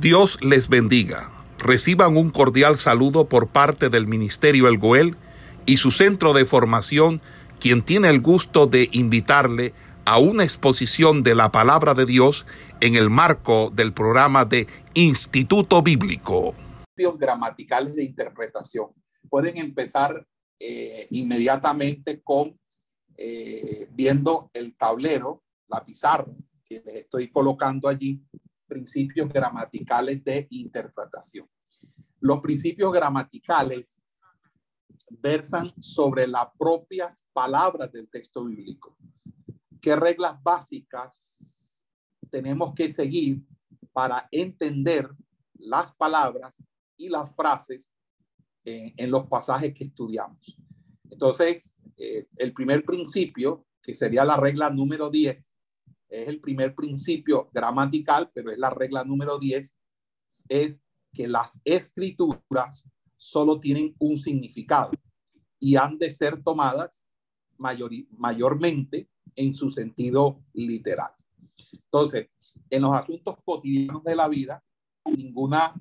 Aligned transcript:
Dios 0.00 0.38
les 0.42 0.68
bendiga. 0.68 1.30
Reciban 1.58 2.18
un 2.18 2.30
cordial 2.30 2.76
saludo 2.76 3.28
por 3.30 3.48
parte 3.48 3.88
del 3.88 4.06
Ministerio 4.06 4.68
El 4.68 4.76
Goel 4.76 5.16
y 5.64 5.78
su 5.78 5.90
centro 5.90 6.34
de 6.34 6.44
formación, 6.44 7.22
quien 7.60 7.82
tiene 7.82 8.10
el 8.10 8.20
gusto 8.20 8.66
de 8.66 8.90
invitarle 8.92 9.72
a 10.04 10.18
una 10.18 10.44
exposición 10.44 11.22
de 11.22 11.34
la 11.34 11.50
palabra 11.50 11.94
de 11.94 12.04
Dios 12.04 12.44
en 12.80 12.94
el 12.94 13.08
marco 13.08 13.72
del 13.74 13.94
programa 13.94 14.44
de 14.44 14.66
Instituto 14.92 15.82
Bíblico. 15.82 16.54
Gramaticales 17.18 17.96
de 17.96 18.04
interpretación. 18.04 18.88
Pueden 19.30 19.56
empezar 19.56 20.26
eh, 20.60 21.06
inmediatamente 21.10 22.20
con 22.22 22.54
eh, 23.16 23.88
viendo 23.92 24.50
el 24.52 24.76
tablero, 24.76 25.42
la 25.68 25.82
pizarra 25.82 26.26
que 26.68 26.82
les 26.84 26.96
estoy 26.96 27.28
colocando 27.28 27.88
allí, 27.88 28.20
principios 28.66 29.28
gramaticales 29.28 30.22
de 30.24 30.46
interpretación. 30.50 31.48
Los 32.20 32.40
principios 32.40 32.92
gramaticales 32.92 34.00
versan 35.10 35.72
sobre 35.80 36.26
las 36.26 36.46
propias 36.58 37.24
palabras 37.32 37.92
del 37.92 38.08
texto 38.08 38.44
bíblico. 38.44 38.96
¿Qué 39.80 39.94
reglas 39.94 40.42
básicas 40.42 41.38
tenemos 42.30 42.74
que 42.74 42.88
seguir 42.88 43.42
para 43.92 44.26
entender 44.30 45.08
las 45.54 45.94
palabras 45.94 46.62
y 46.96 47.08
las 47.08 47.34
frases 47.34 47.92
en, 48.64 49.10
los 49.10 49.26
pasajes 49.26 49.72
que 49.72 49.84
estudiamos? 49.84 50.56
Entonces, 51.08 51.76
eh, 51.96 52.26
el 52.36 52.52
primer 52.52 52.84
principio, 52.84 53.64
que 53.80 53.94
sería 53.94 54.24
la 54.24 54.36
regla 54.36 54.70
número 54.70 55.08
10, 55.08 55.55
es 56.08 56.28
el 56.28 56.40
primer 56.40 56.74
principio 56.74 57.50
gramatical, 57.52 58.30
pero 58.32 58.50
es 58.50 58.58
la 58.58 58.70
regla 58.70 59.04
número 59.04 59.38
10, 59.38 59.76
es 60.48 60.82
que 61.12 61.26
las 61.26 61.58
escrituras 61.64 62.88
solo 63.16 63.58
tienen 63.58 63.94
un 63.98 64.18
significado 64.18 64.90
y 65.58 65.76
han 65.76 65.98
de 65.98 66.10
ser 66.10 66.42
tomadas 66.42 67.02
mayormente 67.58 69.08
en 69.34 69.54
su 69.54 69.70
sentido 69.70 70.44
literal. 70.52 71.10
Entonces, 71.72 72.28
en 72.68 72.82
los 72.82 72.94
asuntos 72.94 73.36
cotidianos 73.44 74.02
de 74.02 74.16
la 74.16 74.28
vida, 74.28 74.62
ninguna 75.06 75.74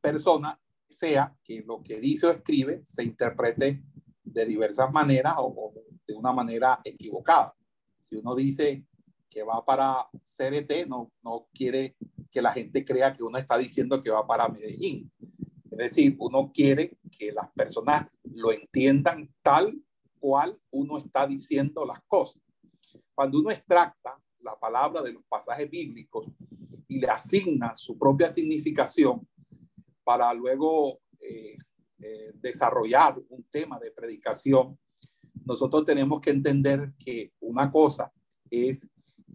persona 0.00 0.60
sea 0.88 1.36
que 1.42 1.62
lo 1.62 1.82
que 1.82 2.00
dice 2.00 2.26
o 2.26 2.30
escribe 2.30 2.82
se 2.84 3.04
interprete 3.04 3.84
de 4.22 4.46
diversas 4.46 4.90
maneras 4.92 5.34
o, 5.38 5.72
de 6.06 6.14
una 6.14 6.32
manera 6.32 6.80
equivocada. 6.84 7.54
Si 8.00 8.16
uno 8.16 8.34
dice 8.34 8.86
que 9.34 9.42
va 9.42 9.64
para 9.64 10.08
CRT, 10.36 10.86
no, 10.86 11.12
no 11.22 11.48
quiere 11.52 11.96
que 12.30 12.40
la 12.40 12.52
gente 12.52 12.84
crea 12.84 13.12
que 13.12 13.24
uno 13.24 13.36
está 13.36 13.58
diciendo 13.58 14.00
que 14.00 14.10
va 14.10 14.24
para 14.24 14.48
Medellín. 14.48 15.10
Es 15.72 15.78
decir, 15.78 16.14
uno 16.20 16.52
quiere 16.54 16.96
que 17.10 17.32
las 17.32 17.50
personas 17.50 18.06
lo 18.22 18.52
entiendan 18.52 19.28
tal 19.42 19.76
cual 20.20 20.56
uno 20.70 20.98
está 20.98 21.26
diciendo 21.26 21.84
las 21.84 21.98
cosas. 22.06 22.40
Cuando 23.12 23.40
uno 23.40 23.50
extracta 23.50 24.16
la 24.38 24.54
palabra 24.58 25.02
de 25.02 25.12
los 25.12 25.24
pasajes 25.28 25.68
bíblicos 25.68 26.28
y 26.86 27.00
le 27.00 27.08
asigna 27.08 27.74
su 27.74 27.98
propia 27.98 28.30
significación 28.30 29.26
para 30.04 30.32
luego 30.32 31.00
eh, 31.18 31.56
eh, 31.98 32.32
desarrollar 32.34 33.20
un 33.28 33.42
tema 33.50 33.80
de 33.80 33.90
predicación, 33.90 34.78
nosotros 35.44 35.84
tenemos 35.84 36.20
que 36.20 36.30
entender 36.30 36.92
que 36.98 37.32
una 37.40 37.70
cosa 37.72 38.12
es 38.48 38.86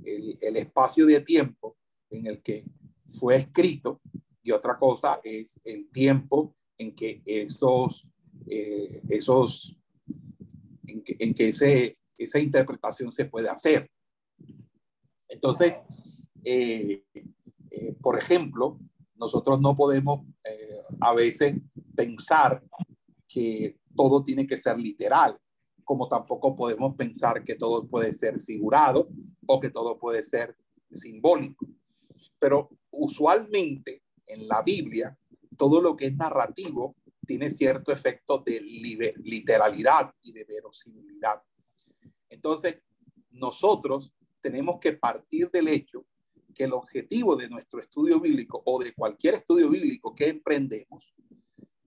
el, 0.03 0.55
espacio 0.57 1.05
de 1.05 1.21
tiempo 1.21 1.77
en 2.09 2.27
el 2.27 2.41
que 2.41 2.65
fue 3.05 3.35
escrito 3.35 4.01
y 4.41 4.51
otra 4.51 4.77
cosa 4.77 5.19
es 5.23 5.59
el 5.63 5.89
tiempo 5.89 6.55
en 6.77 6.95
que 6.95 7.21
esos, 7.25 8.07
eh, 8.47 9.01
esos 9.09 9.75
en 10.87 11.03
que, 11.03 11.15
en 11.19 11.33
que 11.33 11.49
ese, 11.49 11.97
esa 12.17 12.39
interpretación 12.39 13.11
se 13.11 13.25
puede 13.25 13.49
hacer. 13.49 13.89
Entonces, 15.27 15.81
eh, 16.43 17.03
eh, 17.69 17.95
por 18.01 18.17
ejemplo, 18.17 18.79
nosotros 19.15 19.59
no 19.59 19.75
podemos 19.75 20.25
a 21.01 21.13
veces 21.13 21.55
pensar 21.95 22.63
que 23.27 23.77
todo 23.95 24.23
tiene 24.23 24.47
que 24.47 24.57
ser 24.57 24.77
literal, 24.77 25.37
como 25.83 26.07
tampoco 26.07 26.55
podemos 26.55 26.95
pensar 26.95 27.43
que 27.43 27.55
todo 27.55 27.87
puede 27.87 28.13
ser 28.13 28.39
figurado 28.39 29.09
o 29.51 29.59
que 29.59 29.71
todo 29.71 29.97
puede 29.97 30.21
ser 30.21 30.55
simbólico. 30.91 31.67
Pero 32.37 32.69
usualmente 32.91 34.03
en 34.27 34.47
la 34.47 34.61
Biblia, 34.61 35.17
todo 35.57 35.81
lo 35.81 35.95
que 35.95 36.05
es 36.05 36.15
narrativo 36.15 36.95
tiene 37.25 37.49
cierto 37.49 37.91
efecto 37.91 38.43
de 38.45 38.61
literalidad 38.61 40.13
y 40.21 40.33
de 40.33 40.43
verosimilidad. 40.43 41.41
Entonces, 42.29 42.77
nosotros 43.31 44.13
tenemos 44.39 44.79
que 44.79 44.93
partir 44.93 45.49
del 45.49 45.67
hecho 45.67 46.05
que 46.53 46.65
el 46.65 46.73
objetivo 46.73 47.35
de 47.35 47.49
nuestro 47.49 47.79
estudio 47.79 48.19
bíblico 48.19 48.61
o 48.65 48.79
de 48.79 48.93
cualquier 48.93 49.35
estudio 49.35 49.69
bíblico 49.69 50.13
que 50.13 50.29
emprendemos 50.29 51.15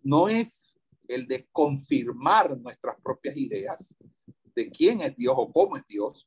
no 0.03 0.29
es 0.29 0.77
el 1.07 1.29
de 1.29 1.47
confirmar 1.53 2.59
nuestras 2.59 2.97
propias 3.01 3.37
ideas 3.37 3.95
de 4.55 4.69
quién 4.71 5.01
es 5.01 5.17
Dios 5.17 5.35
o 5.37 5.53
cómo 5.53 5.77
es 5.77 5.87
Dios, 5.87 6.27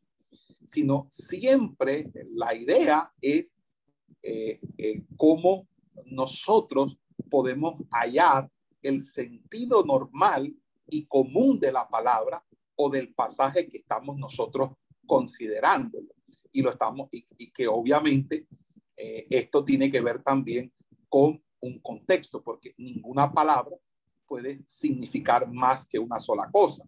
sino 0.66 1.08
siempre 1.10 2.12
la 2.34 2.54
idea 2.56 3.12
es 3.22 3.56
eh, 4.22 4.60
eh, 4.78 5.04
cómo 5.16 5.68
nosotros 6.06 6.98
podemos 7.30 7.76
hallar 7.92 8.50
el 8.82 9.02
sentido 9.02 9.84
normal 9.84 10.54
y 10.88 11.06
común 11.06 11.60
de 11.60 11.72
la 11.72 11.88
palabra 11.88 12.44
o 12.76 12.90
del 12.90 13.14
pasaje 13.14 13.68
que 13.68 13.78
estamos 13.78 14.18
nosotros 14.18 14.72
considerando. 15.06 16.00
Y 16.52 16.62
lo 16.62 16.72
estamos, 16.72 17.10
y, 17.12 17.52
que 17.52 17.68
obviamente 17.68 18.48
eh, 18.96 19.26
esto 19.30 19.64
tiene 19.64 19.90
que 19.90 20.02
ver 20.02 20.22
también 20.22 20.72
con 21.10 21.42
un 21.60 21.80
contexto, 21.80 22.42
porque 22.42 22.74
ninguna 22.78 23.32
palabra 23.32 23.76
puede 24.28 24.64
significar 24.66 25.52
más 25.52 25.86
que 25.86 26.00
una 26.00 26.20
sola 26.20 26.50
cosa. 26.52 26.84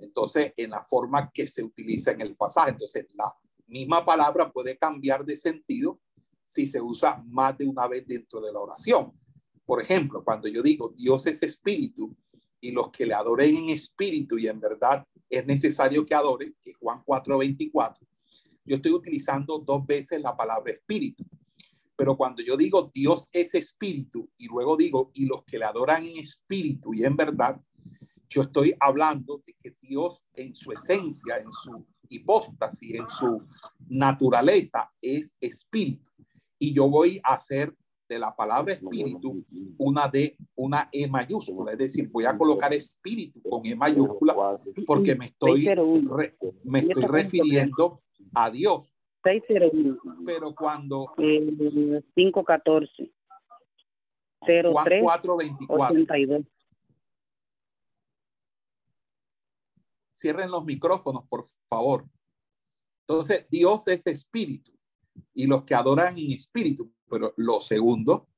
Entonces, 0.00 0.52
en 0.56 0.70
la 0.70 0.82
forma 0.82 1.30
que 1.32 1.46
se 1.46 1.62
utiliza 1.62 2.12
en 2.12 2.20
el 2.20 2.36
pasaje. 2.36 2.70
Entonces, 2.70 3.06
la 3.14 3.34
misma 3.66 4.04
palabra 4.04 4.50
puede 4.50 4.76
cambiar 4.76 5.24
de 5.24 5.36
sentido 5.36 6.00
si 6.44 6.66
se 6.66 6.80
usa 6.80 7.22
más 7.26 7.56
de 7.58 7.66
una 7.66 7.86
vez 7.86 8.06
dentro 8.06 8.40
de 8.40 8.52
la 8.52 8.60
oración. 8.60 9.12
Por 9.66 9.82
ejemplo, 9.82 10.24
cuando 10.24 10.48
yo 10.48 10.62
digo 10.62 10.94
Dios 10.96 11.26
es 11.26 11.42
espíritu 11.42 12.16
y 12.58 12.70
los 12.70 12.90
que 12.90 13.04
le 13.04 13.12
adoren 13.12 13.54
en 13.54 13.68
espíritu 13.68 14.38
y 14.38 14.46
en 14.46 14.58
verdad 14.58 15.06
es 15.28 15.44
necesario 15.44 16.06
que 16.06 16.14
adoren, 16.14 16.56
que 16.58 16.72
Juan 16.72 17.02
4:24, 17.04 17.98
yo 18.64 18.76
estoy 18.76 18.92
utilizando 18.92 19.58
dos 19.58 19.86
veces 19.86 20.22
la 20.22 20.34
palabra 20.34 20.72
espíritu. 20.72 21.22
Pero 21.94 22.16
cuando 22.16 22.42
yo 22.42 22.56
digo 22.56 22.90
Dios 22.94 23.28
es 23.30 23.54
espíritu 23.54 24.30
y 24.38 24.46
luego 24.46 24.74
digo 24.74 25.10
y 25.12 25.26
los 25.26 25.44
que 25.44 25.58
le 25.58 25.66
adoran 25.66 26.02
en 26.02 26.16
espíritu 26.16 26.94
y 26.94 27.04
en 27.04 27.16
verdad, 27.16 27.60
yo 28.28 28.42
estoy 28.42 28.74
hablando 28.78 29.42
de 29.46 29.54
que 29.54 29.76
Dios 29.80 30.24
en 30.34 30.54
su 30.54 30.70
esencia, 30.72 31.38
en 31.38 31.50
su 31.50 31.86
hipóstasis, 32.08 33.00
en 33.00 33.08
su 33.08 33.42
naturaleza 33.88 34.90
es 35.00 35.34
espíritu. 35.40 36.10
Y 36.58 36.74
yo 36.74 36.88
voy 36.88 37.20
a 37.22 37.34
hacer 37.34 37.74
de 38.08 38.18
la 38.18 38.34
palabra 38.34 38.72
espíritu 38.72 39.44
una 39.76 40.08
D, 40.08 40.36
una 40.54 40.88
E 40.90 41.06
mayúscula, 41.06 41.72
es 41.72 41.78
decir, 41.78 42.08
voy 42.10 42.24
a 42.24 42.36
colocar 42.36 42.72
espíritu 42.72 43.42
con 43.42 43.64
E 43.66 43.74
mayúscula 43.74 44.58
porque 44.86 45.14
me 45.14 45.26
estoy, 45.26 45.68
me 46.64 46.78
estoy 46.80 47.02
refiriendo 47.02 47.98
a 48.34 48.50
Dios. 48.50 48.90
Pero 50.24 50.54
cuando... 50.54 51.12
514. 51.16 53.12
03 54.40 54.72
424. 55.02 56.57
Cierren 60.18 60.50
los 60.50 60.64
micrófonos, 60.64 61.24
por 61.28 61.44
favor. 61.70 62.04
Entonces, 63.06 63.46
Dios 63.48 63.86
es 63.86 64.04
espíritu 64.08 64.72
y 65.32 65.46
los 65.46 65.62
que 65.62 65.74
adoran 65.74 66.18
en 66.18 66.32
espíritu. 66.32 66.92
Pero 67.08 67.32
lo 67.36 67.60
segundo, 67.60 68.28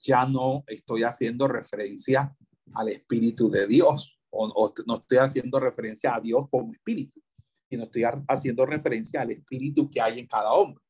ya 0.00 0.26
no 0.26 0.64
estoy 0.66 1.04
haciendo 1.04 1.46
referencia 1.46 2.36
al 2.74 2.88
espíritu 2.88 3.48
de 3.48 3.68
Dios 3.68 4.18
o, 4.30 4.72
no 4.86 4.96
estoy 4.96 5.18
haciendo 5.18 5.60
referencia 5.60 6.16
a 6.16 6.20
Dios 6.20 6.48
como 6.50 6.72
espíritu, 6.72 7.22
sino 7.68 7.84
estoy 7.84 8.02
haciendo 8.26 8.66
referencia 8.66 9.20
al 9.20 9.30
espíritu 9.30 9.88
que 9.88 10.00
hay 10.00 10.18
en 10.18 10.26
cada 10.26 10.52
hombre. 10.52 10.82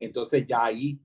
Entonces 0.00 0.46
ya 0.48 0.64
ahí 0.64 0.98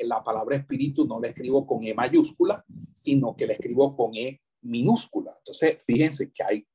la 0.00 0.22
palabra 0.22 0.56
espíritu 0.56 1.06
no 1.06 1.18
la 1.18 1.28
escribo 1.28 1.66
con 1.66 1.82
E 1.82 1.94
mayúscula, 1.94 2.62
sino 2.92 3.34
que 3.34 3.46
la 3.46 3.54
escribo 3.54 3.96
con 3.96 4.14
E 4.14 4.42
minúscula. 4.62 5.34
Entonces, 5.38 5.78
fíjense 5.84 6.30
que 6.30 6.42
hay, 6.42 6.66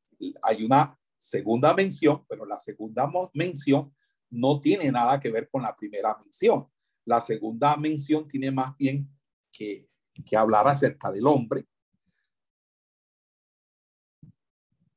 hay 0.41 0.63
una 0.63 0.97
segunda 1.23 1.73
mención, 1.73 2.25
pero 2.27 2.45
la 2.45 2.59
segunda 2.59 3.09
mención 3.33 3.93
no 4.29 4.59
tiene 4.59 4.91
nada 4.91 5.19
que 5.19 5.31
ver 5.31 5.49
con 5.49 5.61
la 5.61 5.75
primera 5.75 6.17
mención. 6.17 6.67
La 7.05 7.21
segunda 7.21 7.77
mención 7.77 8.27
tiene 8.27 8.51
más 8.51 8.75
bien 8.77 9.09
que, 9.51 9.87
hablar 10.35 10.67
acerca 10.67 11.11
del 11.11 11.25
hombre, 11.25 11.65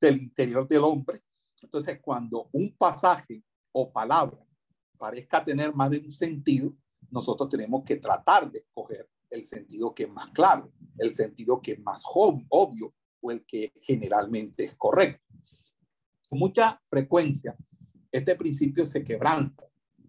del 0.00 0.18
interior 0.18 0.66
del 0.66 0.82
hombre. 0.82 1.22
Entonces, 1.62 2.00
cuando 2.02 2.48
un 2.52 2.76
pasaje 2.76 3.42
o 3.72 3.92
palabra 3.92 4.44
parezca 4.98 5.44
tener 5.44 5.74
más 5.74 5.90
de 5.90 5.98
un 5.98 6.10
sentido, 6.10 6.74
nosotros 7.10 7.48
tenemos 7.48 7.84
que 7.84 7.96
tratar 7.96 8.50
de 8.50 8.58
escoger 8.58 9.08
el 9.30 9.44
sentido 9.44 9.94
que 9.94 10.04
es 10.04 10.10
más 10.10 10.28
claro, 10.28 10.72
el 10.98 11.12
sentido 11.12 11.60
que 11.60 11.72
es 11.72 11.80
más 11.80 12.02
obvio 12.04 12.94
o 13.20 13.30
el 13.30 13.44
que 13.44 13.72
generalmente 13.82 14.64
es 14.64 14.74
correcto. 14.74 15.26
Con 16.28 16.38
mucha 16.38 16.80
frecuencia, 16.86 17.56
este 18.10 18.34
principio 18.34 18.84
se 18.86 19.04
quebranta. 19.04 19.64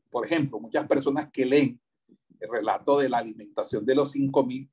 Por 0.10 0.26
ejemplo, 0.26 0.60
muchas 0.60 0.88
personas 0.88 1.30
que 1.32 1.46
leen 1.46 1.80
el 2.40 2.50
relato 2.50 3.00
de 3.00 3.10
la 3.10 3.18
alimentación 3.20 3.86
de 3.86 3.96
los 3.96 4.12
5000 4.12 4.70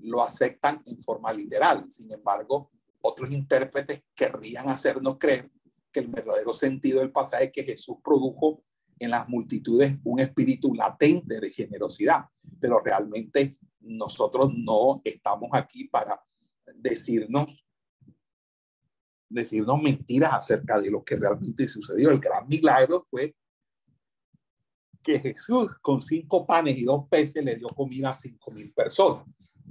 lo 0.00 0.22
aceptan 0.22 0.82
en 0.86 1.00
forma 1.00 1.32
literal. 1.32 1.90
Sin 1.90 2.10
embargo, 2.12 2.70
otros 3.00 3.30
intérpretes 3.30 4.02
querrían 4.14 4.68
hacernos 4.68 5.18
creer 5.18 5.50
que 5.92 6.00
el 6.00 6.08
verdadero 6.08 6.52
sentido 6.52 7.00
del 7.00 7.12
pasaje 7.12 7.44
es 7.44 7.52
que 7.52 7.64
Jesús 7.64 7.96
produjo 8.02 8.62
en 8.98 9.10
las 9.10 9.28
multitudes 9.28 9.96
un 10.04 10.20
espíritu 10.20 10.74
latente 10.74 11.40
de 11.40 11.50
generosidad, 11.50 12.26
pero 12.60 12.80
realmente 12.80 13.56
nosotros 13.80 14.50
no 14.54 15.00
estamos 15.04 15.50
aquí 15.52 15.84
para 15.84 16.20
decirnos 16.74 17.64
decirnos 19.28 19.82
mentiras 19.82 20.32
acerca 20.32 20.80
de 20.80 20.90
lo 20.90 21.04
que 21.04 21.16
realmente 21.16 21.68
sucedió. 21.68 22.10
El 22.10 22.20
gran 22.20 22.48
milagro 22.48 23.04
fue 23.08 23.34
que 25.02 25.18
Jesús 25.18 25.68
con 25.80 26.02
cinco 26.02 26.46
panes 26.46 26.76
y 26.78 26.84
dos 26.84 27.06
peces 27.08 27.44
le 27.44 27.56
dio 27.56 27.68
comida 27.68 28.10
a 28.10 28.14
cinco 28.14 28.50
mil 28.50 28.72
personas. 28.72 29.24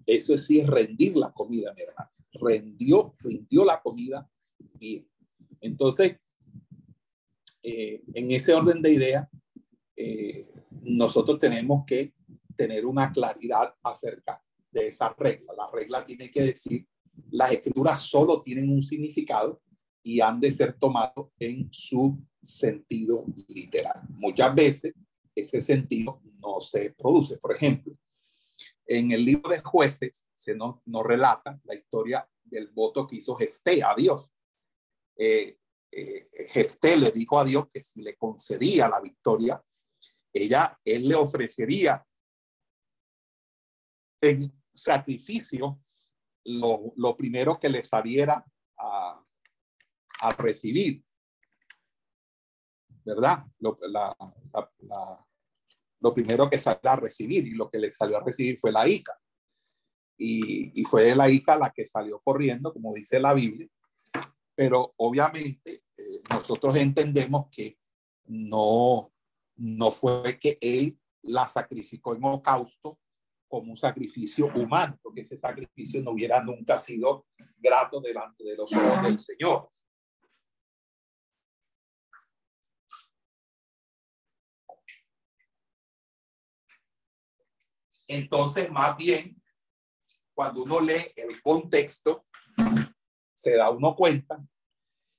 Eso 0.05 0.33
es 0.33 0.45
sí 0.45 0.63
rendir 0.63 1.17
la 1.17 1.31
comida, 1.31 1.73
mi 1.73 1.81
hermano. 1.81 2.11
Rendió, 2.33 3.15
rindió 3.19 3.65
la 3.65 3.81
comida 3.81 4.29
bien. 4.73 5.07
Entonces, 5.59 6.17
eh, 7.63 8.03
en 8.13 8.31
ese 8.31 8.53
orden 8.53 8.81
de 8.81 8.93
ideas, 8.93 9.27
eh, 9.95 10.47
nosotros 10.83 11.39
tenemos 11.39 11.83
que 11.85 12.13
tener 12.55 12.85
una 12.85 13.11
claridad 13.11 13.73
acerca 13.83 14.41
de 14.71 14.87
esa 14.87 15.13
regla. 15.17 15.53
La 15.57 15.69
regla 15.71 16.05
tiene 16.05 16.29
que 16.29 16.43
decir, 16.43 16.87
las 17.37 17.51
escrituras 17.51 18.01
solo 18.01 18.41
tienen 18.41 18.71
un 18.71 18.81
significado 18.81 19.61
y 20.01 20.21
han 20.21 20.39
de 20.39 20.49
ser 20.49 20.75
tomados 20.77 21.29
en 21.37 21.69
su 21.71 22.17
sentido 22.41 23.25
literal. 23.47 24.01
Muchas 24.09 24.55
veces 24.55 24.93
ese 25.35 25.61
sentido 25.61 26.19
no 26.39 26.59
se 26.59 26.89
produce. 26.97 27.37
Por 27.37 27.53
ejemplo, 27.53 27.95
en 28.87 29.11
el 29.11 29.23
libro 29.23 29.51
de 29.51 29.59
jueces 29.59 30.25
se 30.33 30.55
nos, 30.55 30.77
relata 31.03 31.59
la 31.65 31.75
historia 31.75 32.27
del 32.43 32.69
voto 32.69 33.05
que 33.05 33.17
hizo 33.17 33.35
Jefté 33.35 33.83
a 33.83 33.93
Dios. 33.95 34.31
Eh, 35.15 35.59
eh, 35.91 36.29
le 36.97 37.11
dijo 37.11 37.39
a 37.39 37.45
Dios 37.45 37.67
que 37.67 37.81
si 37.81 38.01
le 38.01 38.15
concedía 38.15 38.89
la 38.89 38.99
victoria, 38.99 39.61
ella, 40.33 40.79
él 40.83 41.07
le 41.07 41.15
ofrecería 41.15 42.03
en 44.21 44.51
sacrificio 44.73 45.79
lo, 46.47 46.93
lo 46.95 47.15
primero 47.15 47.59
que 47.59 47.69
le 47.69 47.83
saliera 47.83 48.43
a, 48.77 49.23
a 50.21 50.29
recibir, 50.31 51.03
¿verdad? 53.03 53.45
Lo, 53.59 53.77
lo 55.99 56.13
primero 56.13 56.49
que 56.49 56.57
salió 56.57 56.89
a 56.89 56.95
recibir 56.95 57.47
y 57.47 57.51
lo 57.51 57.69
que 57.69 57.79
le 57.79 57.91
salió 57.91 58.17
a 58.17 58.23
recibir 58.23 58.57
fue 58.57 58.71
la 58.71 58.87
hija. 58.87 59.13
Y, 60.19 60.81
y, 60.81 60.83
fue 60.85 61.13
la 61.15 61.29
hija 61.29 61.57
la 61.57 61.69
que 61.69 61.85
salió 61.85 62.19
corriendo, 62.21 62.73
como 62.73 62.93
dice 62.93 63.19
la 63.19 63.33
Biblia. 63.33 63.67
Pero 64.55 64.93
obviamente 64.97 65.83
eh, 65.95 66.21
nosotros 66.29 66.75
entendemos 66.75 67.47
que 67.51 67.77
no, 68.25 69.11
no 69.57 69.91
fue 69.91 70.39
que 70.39 70.57
él 70.59 70.97
la 71.21 71.47
sacrificó 71.47 72.15
en 72.15 72.23
holocausto 72.23 72.99
como 73.47 73.71
un 73.71 73.77
sacrificio 73.77 74.47
humano, 74.53 74.99
porque 75.01 75.21
ese 75.21 75.37
sacrificio 75.37 76.01
no 76.01 76.11
hubiera 76.11 76.43
nunca 76.43 76.77
sido 76.77 77.27
grato 77.57 78.01
delante 78.01 78.43
de 78.43 78.55
los 78.55 78.71
ojos 78.73 79.03
del 79.03 79.19
Señor. 79.19 79.69
Entonces, 88.07 88.71
más 88.71 88.95
bien, 88.95 89.41
cuando 90.33 90.63
uno 90.63 90.79
lee 90.79 91.11
el 91.15 91.41
contexto, 91.41 92.25
se 93.33 93.55
da 93.55 93.69
uno 93.69 93.95
cuenta 93.95 94.41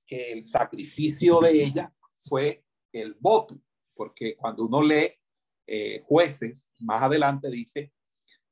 que 0.07 0.33
el 0.33 0.45
sacrificio 0.45 1.41
de 1.41 1.65
ella 1.65 1.93
fue 2.19 2.65
el 2.93 3.15
voto, 3.15 3.61
porque 3.95 4.37
cuando 4.37 4.65
uno 4.65 4.83
lee 4.83 5.13
eh, 5.67 6.03
jueces, 6.07 6.71
más 6.79 7.03
adelante 7.03 7.51
dice, 7.51 7.93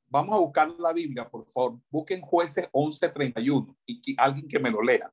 vamos 0.09 0.35
a 0.35 0.39
buscar 0.39 0.69
la 0.79 0.93
Biblia, 0.93 1.29
por 1.29 1.45
favor, 1.45 1.79
busquen 1.89 2.21
jueces 2.21 2.67
11:31 2.71 3.75
y 3.85 4.01
que, 4.01 4.15
alguien 4.17 4.47
que 4.47 4.59
me 4.59 4.71
lo 4.71 4.81
lea. 4.81 5.11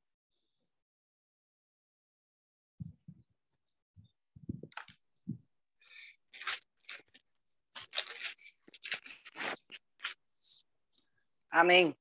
Amén. 11.49 11.95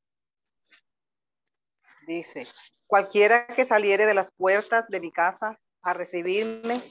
Dice, 2.09 2.47
cualquiera 2.87 3.47
que 3.47 3.65
saliere 3.65 4.05
de 4.05 4.15
las 4.15 4.33
puertas 4.33 4.89
de 4.89 5.01
mi 5.01 5.13
casa 5.13 5.61
a 5.81 5.95
recibirme, 5.95 6.83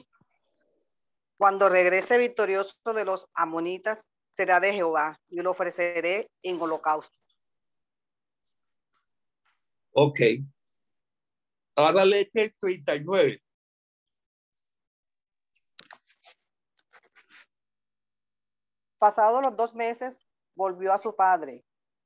cuando 1.36 1.68
regrese 1.68 2.16
victorioso 2.16 2.74
de 2.94 3.04
los 3.04 3.28
amonitas, 3.34 4.04
será 4.36 4.60
de 4.60 4.72
Jehová 4.72 5.18
y 5.28 5.40
lo 5.40 5.52
ofreceré 5.52 6.30
en 6.42 6.60
holocausto. 6.60 7.16
Ok. 9.92 10.20
Ahora 11.76 12.04
lee 12.04 12.30
el 12.34 12.54
39. 12.58 13.42
Pasados 18.98 19.42
los 19.42 19.56
dos 19.56 19.74
meses, 19.74 20.18
volvió 20.54 20.92
a 20.92 20.98
su 20.98 21.14
padre 21.14 21.64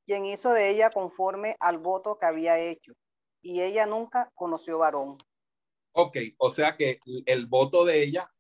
quien 0.09 0.25
hizo 0.25 0.55
de 0.55 0.71
ella 0.71 0.89
conforme 0.89 1.55
al 1.61 1.77
voto 1.77 2.19
que 2.19 2.25
había 2.25 2.59
hecho. 2.59 2.95
Y 3.43 3.61
ella 3.61 3.85
nunca 3.85 4.33
conoció 4.35 4.79
varón. 4.79 5.19
Ok, 5.93 6.17
o 6.39 6.51
sea 6.51 6.79
que 6.79 6.99
el 7.27 7.47
voto 7.47 7.85
de 7.85 8.03
ella 8.03 8.33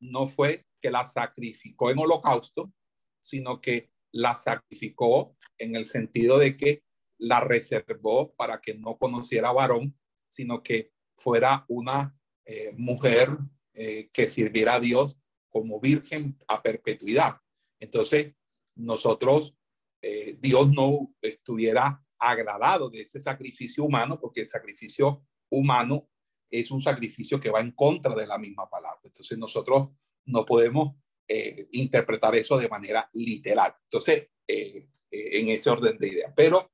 no 0.00 0.26
fue 0.26 0.66
que 0.80 0.90
la 0.90 1.04
sacrificó 1.04 1.90
en 1.90 1.98
holocausto, 2.00 2.72
sino 3.20 3.60
que 3.60 3.90
la 4.12 4.34
sacrificó 4.34 5.36
en 5.58 5.76
el 5.76 5.84
sentido 5.86 6.38
de 6.38 6.56
que 6.56 6.82
la 7.18 7.40
reservó 7.40 8.34
para 8.34 8.60
que 8.60 8.74
no 8.74 8.96
conociera 8.96 9.52
varón, 9.52 9.98
sino 10.28 10.62
que 10.62 10.92
fuera 11.16 11.64
una 11.68 12.18
eh, 12.46 12.72
mujer 12.76 13.36
eh, 13.74 14.08
que 14.12 14.28
sirviera 14.28 14.74
a 14.74 14.80
Dios 14.80 15.18
como 15.50 15.80
virgen 15.80 16.38
a 16.48 16.62
perpetuidad. 16.62 17.36
Entonces, 17.78 18.34
nosotros 18.74 19.54
eh, 20.02 20.38
Dios 20.40 20.70
no 20.70 21.14
estuviera 21.20 22.02
agradado 22.18 22.90
de 22.90 23.02
ese 23.02 23.20
sacrificio 23.20 23.84
humano, 23.84 24.18
porque 24.18 24.42
el 24.42 24.48
sacrificio 24.48 25.26
humano 25.50 26.08
es 26.50 26.70
un 26.70 26.80
sacrificio 26.80 27.40
que 27.40 27.50
va 27.50 27.60
en 27.60 27.72
contra 27.72 28.14
de 28.14 28.26
la 28.26 28.38
misma 28.38 28.68
palabra. 28.68 29.00
Entonces 29.04 29.38
nosotros 29.38 29.90
no 30.26 30.44
podemos 30.44 30.96
eh, 31.32 31.68
interpretar 31.70 32.34
eso 32.34 32.58
de 32.58 32.68
manera 32.68 33.08
literal. 33.12 33.72
Entonces, 33.84 34.30
eh, 34.48 34.88
en 35.12 35.48
ese 35.48 35.70
orden 35.70 35.96
de 35.96 36.08
ideas. 36.08 36.32
Pero 36.34 36.72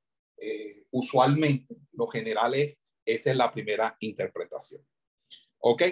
usualmente 0.89 1.75
lo 1.91 2.07
general 2.07 2.55
es, 2.55 2.81
esa 3.05 3.29
es 3.29 3.37
la 3.37 3.51
primera 3.51 3.95
interpretación. 3.99 4.83
¿Ok? 5.59 5.83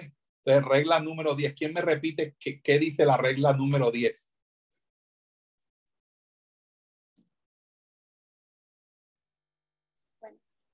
Entonces, 0.44 0.68
regla 0.68 0.98
número 0.98 1.36
10. 1.36 1.54
¿Quién 1.54 1.72
me 1.74 1.80
repite 1.80 2.34
qué, 2.40 2.60
qué 2.60 2.80
dice 2.80 3.06
la 3.06 3.16
regla 3.16 3.52
número 3.52 3.92
10? 3.92 4.32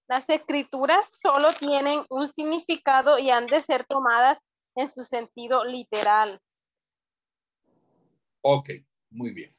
Las 0.09 0.31
escrituras 0.31 1.11
solo 1.21 1.53
tienen 1.59 2.07
un 2.09 2.27
significado 2.27 3.19
y 3.19 3.29
han 3.29 3.47
de 3.49 3.61
ser 3.61 3.85
tomadas 3.85 4.39
en 4.77 4.89
su 4.89 5.05
sentido 5.05 5.65
literal. 5.67 6.41
Ok, 8.43 8.71
muy 9.11 9.33
bien. 9.33 9.55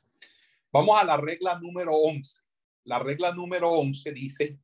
Vamos 0.72 1.00
a 1.00 1.06
la 1.06 1.16
regla 1.16 1.58
número 1.58 1.96
11. 1.96 2.42
La 2.84 3.00
regla 3.00 3.32
número 3.32 3.72
11 3.72 4.12
dice, 4.12 4.60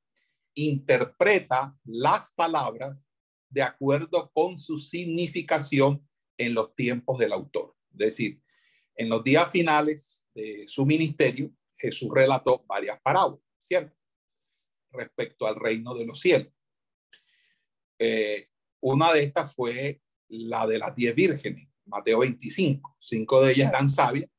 interpreta 0.55 1.77
las 1.85 2.33
palabras 2.33 3.07
de 3.49 3.61
acuerdo 3.61 4.29
con 4.33 4.57
su 4.57 4.77
significación 4.77 6.05
en 6.37 6.53
los 6.53 6.75
tiempos 6.75 7.17
del 7.17 7.31
autor. 7.31 7.75
Es 7.91 7.97
decir, 7.97 8.41
en 8.95 9.07
los 9.07 9.23
días 9.23 9.49
finales 9.49 10.27
de 10.33 10.67
su 10.67 10.85
ministerio, 10.85 11.51
Jesús 11.77 12.09
relató 12.13 12.65
varias 12.67 12.99
parábolas, 13.01 13.41
¿cierto? 13.57 13.95
Respecto 14.91 15.47
al 15.47 15.55
reino 15.55 15.95
de 15.95 16.05
los 16.05 16.19
cielos. 16.19 16.51
Eh, 17.97 18.43
una 18.81 19.13
de 19.13 19.23
estas 19.23 19.55
fue 19.55 20.01
la 20.27 20.67
de 20.67 20.77
las 20.77 20.93
diez 20.93 21.15
vírgenes, 21.15 21.69
Mateo 21.89 22.19
25. 22.19 22.97
Cinco 22.99 23.41
de 23.41 23.51
ellas 23.53 23.69
eran 23.69 23.89
sabias 23.89 24.29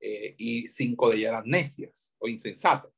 eh, 0.00 0.34
y 0.38 0.68
cinco 0.68 1.10
de 1.10 1.16
ellas 1.18 1.30
eran 1.30 1.46
necias 1.46 2.14
o 2.18 2.28
insensatas. 2.28 2.90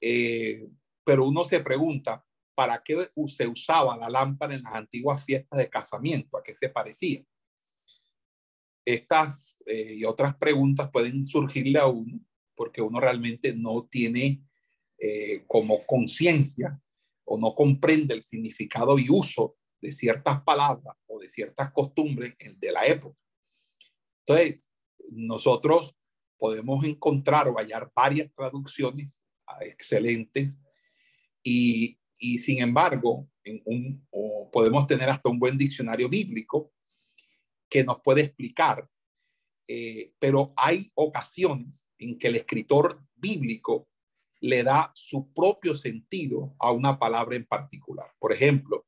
Eh, 0.00 0.68
pero 1.04 1.26
uno 1.26 1.44
se 1.44 1.60
pregunta, 1.60 2.24
¿para 2.54 2.82
qué 2.82 3.08
se 3.28 3.46
usaba 3.46 3.96
la 3.96 4.10
lámpara 4.10 4.54
en 4.54 4.62
las 4.62 4.74
antiguas 4.74 5.24
fiestas 5.24 5.58
de 5.58 5.70
casamiento? 5.70 6.36
¿A 6.36 6.42
qué 6.42 6.54
se 6.54 6.68
parecía? 6.68 7.24
Estas 8.84 9.56
eh, 9.66 9.94
y 9.96 10.04
otras 10.04 10.36
preguntas 10.36 10.90
pueden 10.90 11.24
surgirle 11.24 11.78
a 11.78 11.86
uno 11.86 12.20
porque 12.54 12.80
uno 12.80 13.00
realmente 13.00 13.54
no 13.54 13.86
tiene 13.90 14.42
como 15.46 15.84
conciencia 15.84 16.80
o 17.26 17.36
no 17.36 17.54
comprende 17.54 18.14
el 18.14 18.22
significado 18.22 18.98
y 18.98 19.10
uso 19.10 19.54
de 19.86 19.92
ciertas 19.92 20.42
palabras 20.42 20.96
o 21.06 21.20
de 21.20 21.28
ciertas 21.28 21.70
costumbres 21.72 22.34
de 22.38 22.72
la 22.72 22.84
época. 22.86 23.16
Entonces, 24.26 24.68
nosotros 25.12 25.94
podemos 26.36 26.84
encontrar 26.84 27.46
o 27.48 27.54
hallar 27.54 27.90
varias 27.94 28.32
traducciones 28.32 29.22
ah, 29.46 29.64
excelentes 29.64 30.58
y, 31.42 31.98
y 32.18 32.38
sin 32.38 32.60
embargo, 32.60 33.28
podemos 34.50 34.86
tener 34.88 35.08
hasta 35.08 35.28
un 35.28 35.38
buen 35.38 35.56
diccionario 35.56 36.08
bíblico 36.08 36.72
que 37.68 37.84
nos 37.84 38.00
puede 38.00 38.22
explicar, 38.22 38.88
eh, 39.68 40.12
pero 40.18 40.52
hay 40.56 40.90
ocasiones 40.94 41.88
en 41.98 42.18
que 42.18 42.26
el 42.26 42.36
escritor 42.36 43.04
bíblico 43.14 43.88
le 44.40 44.62
da 44.62 44.90
su 44.94 45.32
propio 45.32 45.74
sentido 45.76 46.54
a 46.58 46.72
una 46.72 46.98
palabra 46.98 47.36
en 47.36 47.46
particular. 47.46 48.10
Por 48.18 48.32
ejemplo, 48.32 48.85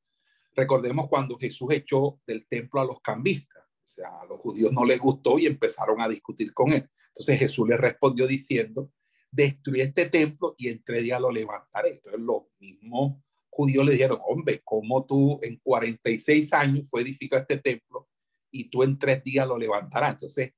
recordemos 0.58 1.08
cuando 1.08 1.38
Jesús 1.38 1.68
echó 1.72 2.20
del 2.26 2.46
templo 2.46 2.80
a 2.80 2.84
los 2.84 3.00
cambistas. 3.00 3.62
O 3.64 3.90
sea, 3.90 4.20
a 4.20 4.26
los 4.26 4.40
judíos 4.40 4.72
no 4.72 4.84
les 4.84 4.98
gustó 4.98 5.38
y 5.38 5.46
empezaron 5.46 6.00
a 6.00 6.08
discutir 6.08 6.52
con 6.52 6.72
él. 6.72 6.86
Entonces 7.08 7.38
Jesús 7.38 7.66
les 7.68 7.80
respondió 7.80 8.26
diciendo, 8.26 8.92
destruye 9.30 9.82
este 9.82 10.08
templo 10.10 10.54
y 10.58 10.68
en 10.68 10.82
tres 10.82 11.02
días 11.02 11.20
lo 11.20 11.30
levantaré. 11.30 11.92
Entonces 11.92 12.20
los 12.20 12.42
mismos 12.58 13.22
judíos 13.48 13.86
le 13.86 13.92
dijeron, 13.92 14.18
hombre, 14.26 14.60
¿cómo 14.64 15.06
tú 15.06 15.40
en 15.42 15.56
46 15.56 16.52
años 16.52 16.90
fue 16.90 17.02
edificado 17.02 17.40
este 17.40 17.56
templo 17.58 18.08
y 18.50 18.68
tú 18.68 18.82
en 18.82 18.98
tres 18.98 19.24
días 19.24 19.46
lo 19.46 19.56
levantarás? 19.56 20.12
Entonces 20.12 20.52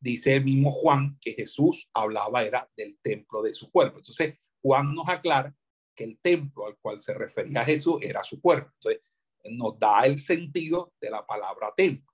dice 0.00 0.34
el 0.34 0.44
mismo 0.44 0.70
Juan 0.70 1.16
que 1.20 1.34
Jesús 1.34 1.88
hablaba 1.94 2.42
era 2.42 2.68
del 2.76 2.98
templo 3.00 3.42
de 3.42 3.54
su 3.54 3.70
cuerpo. 3.70 3.98
Entonces, 3.98 4.34
Juan 4.60 4.92
nos 4.94 5.08
aclara 5.08 5.54
que 5.94 6.04
el 6.04 6.18
templo 6.20 6.66
al 6.66 6.76
cual 6.78 6.98
se 6.98 7.14
refería 7.14 7.64
Jesús 7.64 7.98
era 8.00 8.24
su 8.24 8.40
cuerpo. 8.40 8.72
Entonces, 8.74 9.02
nos 9.50 9.78
da 9.78 10.04
el 10.06 10.18
sentido 10.18 10.92
de 11.00 11.10
la 11.10 11.26
palabra 11.26 11.72
templo, 11.76 12.12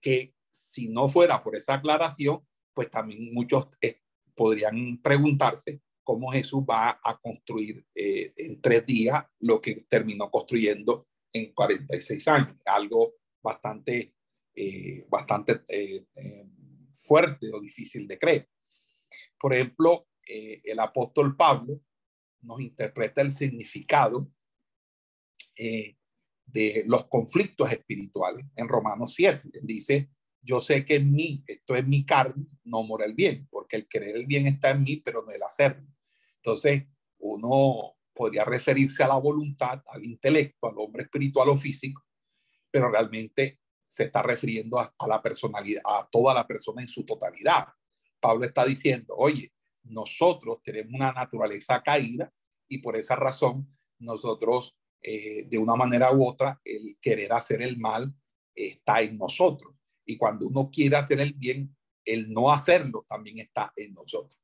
que 0.00 0.34
si 0.46 0.88
no 0.88 1.08
fuera 1.08 1.42
por 1.42 1.56
esa 1.56 1.74
aclaración, 1.74 2.46
pues 2.74 2.90
también 2.90 3.32
muchos 3.32 3.68
eh, 3.80 4.00
podrían 4.34 5.00
preguntarse 5.02 5.80
cómo 6.02 6.30
Jesús 6.30 6.62
va 6.68 7.00
a 7.02 7.18
construir 7.18 7.84
eh, 7.94 8.30
en 8.36 8.60
tres 8.60 8.86
días 8.86 9.24
lo 9.40 9.60
que 9.60 9.86
terminó 9.88 10.30
construyendo 10.30 11.08
en 11.32 11.52
46 11.52 12.28
años. 12.28 12.56
Algo 12.66 13.14
bastante, 13.42 14.14
eh, 14.54 15.04
bastante 15.08 15.62
fuerte 16.92 17.48
o 17.52 17.60
difícil 17.60 18.06
de 18.06 18.18
creer. 18.18 18.48
Por 19.38 19.52
ejemplo, 19.52 20.08
eh, 20.26 20.60
el 20.64 20.78
apóstol 20.80 21.36
Pablo 21.36 21.80
nos 22.40 22.60
interpreta 22.60 23.20
el 23.22 23.32
significado 23.32 24.30
eh, 25.56 25.96
de 26.46 26.84
los 26.86 27.06
conflictos 27.08 27.70
espirituales 27.70 28.46
en 28.56 28.68
Romanos 28.68 29.12
7. 29.14 29.42
Él 29.52 29.66
dice, 29.66 30.10
yo 30.40 30.60
sé 30.60 30.84
que 30.84 30.96
en 30.96 31.12
mí, 31.12 31.42
esto 31.46 31.74
es 31.74 31.86
mi 31.86 32.06
carne, 32.06 32.46
no 32.64 32.84
mora 32.84 33.04
el 33.04 33.14
bien, 33.14 33.46
porque 33.50 33.76
el 33.76 33.88
querer 33.88 34.16
el 34.16 34.26
bien 34.26 34.46
está 34.46 34.70
en 34.70 34.84
mí, 34.84 34.96
pero 34.96 35.22
no 35.22 35.32
el 35.32 35.42
hacerlo. 35.42 35.86
Entonces, 36.36 36.84
uno 37.18 37.96
podría 38.14 38.44
referirse 38.44 39.02
a 39.02 39.08
la 39.08 39.16
voluntad, 39.16 39.82
al 39.86 40.04
intelecto, 40.04 40.68
al 40.68 40.78
hombre 40.78 41.02
espiritual 41.02 41.48
o 41.48 41.56
físico, 41.56 42.04
pero 42.70 42.90
realmente 42.90 43.60
se 43.86 44.04
está 44.04 44.22
refiriendo 44.22 44.78
a, 44.78 44.92
la 45.06 45.22
personalidad, 45.22 45.82
a 45.84 46.08
toda 46.10 46.34
la 46.34 46.46
persona 46.46 46.82
en 46.82 46.88
su 46.88 47.04
totalidad. 47.04 47.66
Pablo 48.20 48.44
está 48.44 48.64
diciendo, 48.64 49.14
oye, 49.16 49.52
nosotros 49.84 50.58
tenemos 50.62 50.94
una 50.94 51.12
naturaleza 51.12 51.82
caída 51.82 52.32
y 52.68 52.78
por 52.78 52.96
esa 52.96 53.16
razón 53.16 53.76
nosotros, 53.98 54.76
eh, 55.08 55.44
de 55.48 55.56
una 55.56 55.76
manera 55.76 56.10
u 56.10 56.26
otra, 56.26 56.60
el 56.64 56.98
querer 57.00 57.32
hacer 57.32 57.62
el 57.62 57.78
mal 57.78 58.12
está 58.52 59.00
en 59.02 59.16
nosotros. 59.16 59.72
Y 60.04 60.16
cuando 60.16 60.48
uno 60.48 60.68
quiere 60.68 60.96
hacer 60.96 61.20
el 61.20 61.32
bien, 61.32 61.76
el 62.04 62.32
no 62.32 62.50
hacerlo 62.50 63.06
también 63.08 63.38
está 63.38 63.72
en 63.76 63.92
nosotros. 63.92 64.36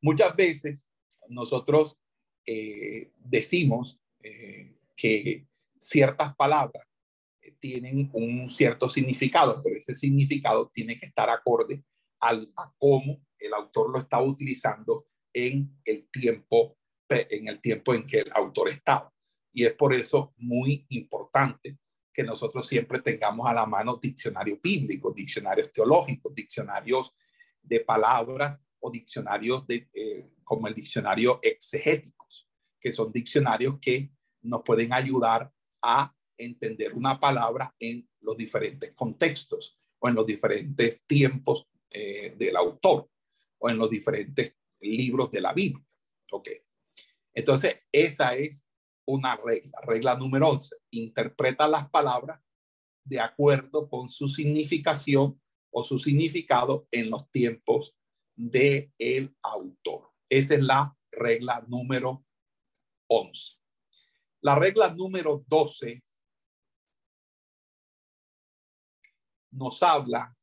Muchas 0.00 0.34
veces 0.34 0.88
nosotros 1.28 1.98
eh, 2.46 3.12
decimos 3.18 4.00
eh, 4.22 4.78
que 4.96 5.46
ciertas 5.78 6.34
palabras 6.36 6.86
tienen 7.58 8.08
un 8.14 8.48
cierto 8.48 8.88
significado, 8.88 9.60
pero 9.62 9.76
ese 9.76 9.94
significado 9.94 10.70
tiene 10.72 10.96
que 10.96 11.04
estar 11.04 11.28
acorde 11.28 11.84
a 12.20 12.72
cómo 12.78 13.20
el 13.38 13.52
autor 13.52 13.90
lo 13.90 13.98
estaba 13.98 14.22
utilizando 14.22 15.06
en 15.34 15.78
el 15.84 16.08
tiempo 16.08 16.78
en 17.10 17.48
el 17.48 17.60
tiempo 17.60 17.94
en 17.94 18.06
que 18.06 18.20
el 18.20 18.30
autor 18.34 18.68
estaba. 18.68 19.12
Y 19.58 19.64
es 19.64 19.72
por 19.72 19.92
eso 19.92 20.34
muy 20.36 20.86
importante 20.90 21.78
que 22.12 22.22
nosotros 22.22 22.68
siempre 22.68 23.00
tengamos 23.00 23.44
a 23.48 23.52
la 23.52 23.66
mano 23.66 23.98
diccionarios 24.00 24.60
bíblicos, 24.62 25.12
diccionarios 25.12 25.72
teológicos, 25.72 26.32
diccionarios 26.32 27.12
de 27.60 27.80
palabras 27.80 28.62
o 28.78 28.88
diccionarios 28.88 29.66
de, 29.66 29.88
eh, 29.92 30.30
como 30.44 30.68
el 30.68 30.76
diccionario 30.76 31.40
exegéticos, 31.42 32.48
que 32.78 32.92
son 32.92 33.10
diccionarios 33.10 33.80
que 33.80 34.12
nos 34.42 34.62
pueden 34.62 34.92
ayudar 34.92 35.52
a 35.82 36.14
entender 36.36 36.94
una 36.94 37.18
palabra 37.18 37.74
en 37.80 38.08
los 38.20 38.36
diferentes 38.36 38.92
contextos 38.92 39.76
o 39.98 40.08
en 40.08 40.14
los 40.14 40.24
diferentes 40.24 41.04
tiempos 41.04 41.66
eh, 41.90 42.32
del 42.38 42.54
autor 42.54 43.10
o 43.58 43.68
en 43.68 43.76
los 43.76 43.90
diferentes 43.90 44.54
libros 44.82 45.32
de 45.32 45.40
la 45.40 45.52
Biblia. 45.52 45.84
Ok. 46.30 46.48
Entonces, 47.34 47.78
esa 47.90 48.36
es 48.36 48.67
una 49.08 49.36
regla. 49.36 49.78
Regla 49.82 50.14
número 50.16 50.50
11. 50.50 50.76
Interpreta 50.90 51.66
las 51.66 51.88
palabras 51.88 52.40
de 53.04 53.20
acuerdo 53.20 53.88
con 53.88 54.08
su 54.08 54.28
significación 54.28 55.40
o 55.70 55.82
su 55.82 55.98
significado 55.98 56.86
en 56.92 57.10
los 57.10 57.30
tiempos 57.30 57.96
del 58.36 58.92
el 58.98 59.34
autor. 59.42 60.10
Esa 60.28 60.54
es 60.54 60.62
la 60.62 60.94
regla 61.10 61.64
número 61.66 62.24
11. 63.08 63.54
La 64.42 64.54
regla 64.54 64.94
número 64.94 65.42
12 65.48 66.02
nos 69.52 69.82
habla 69.82 70.37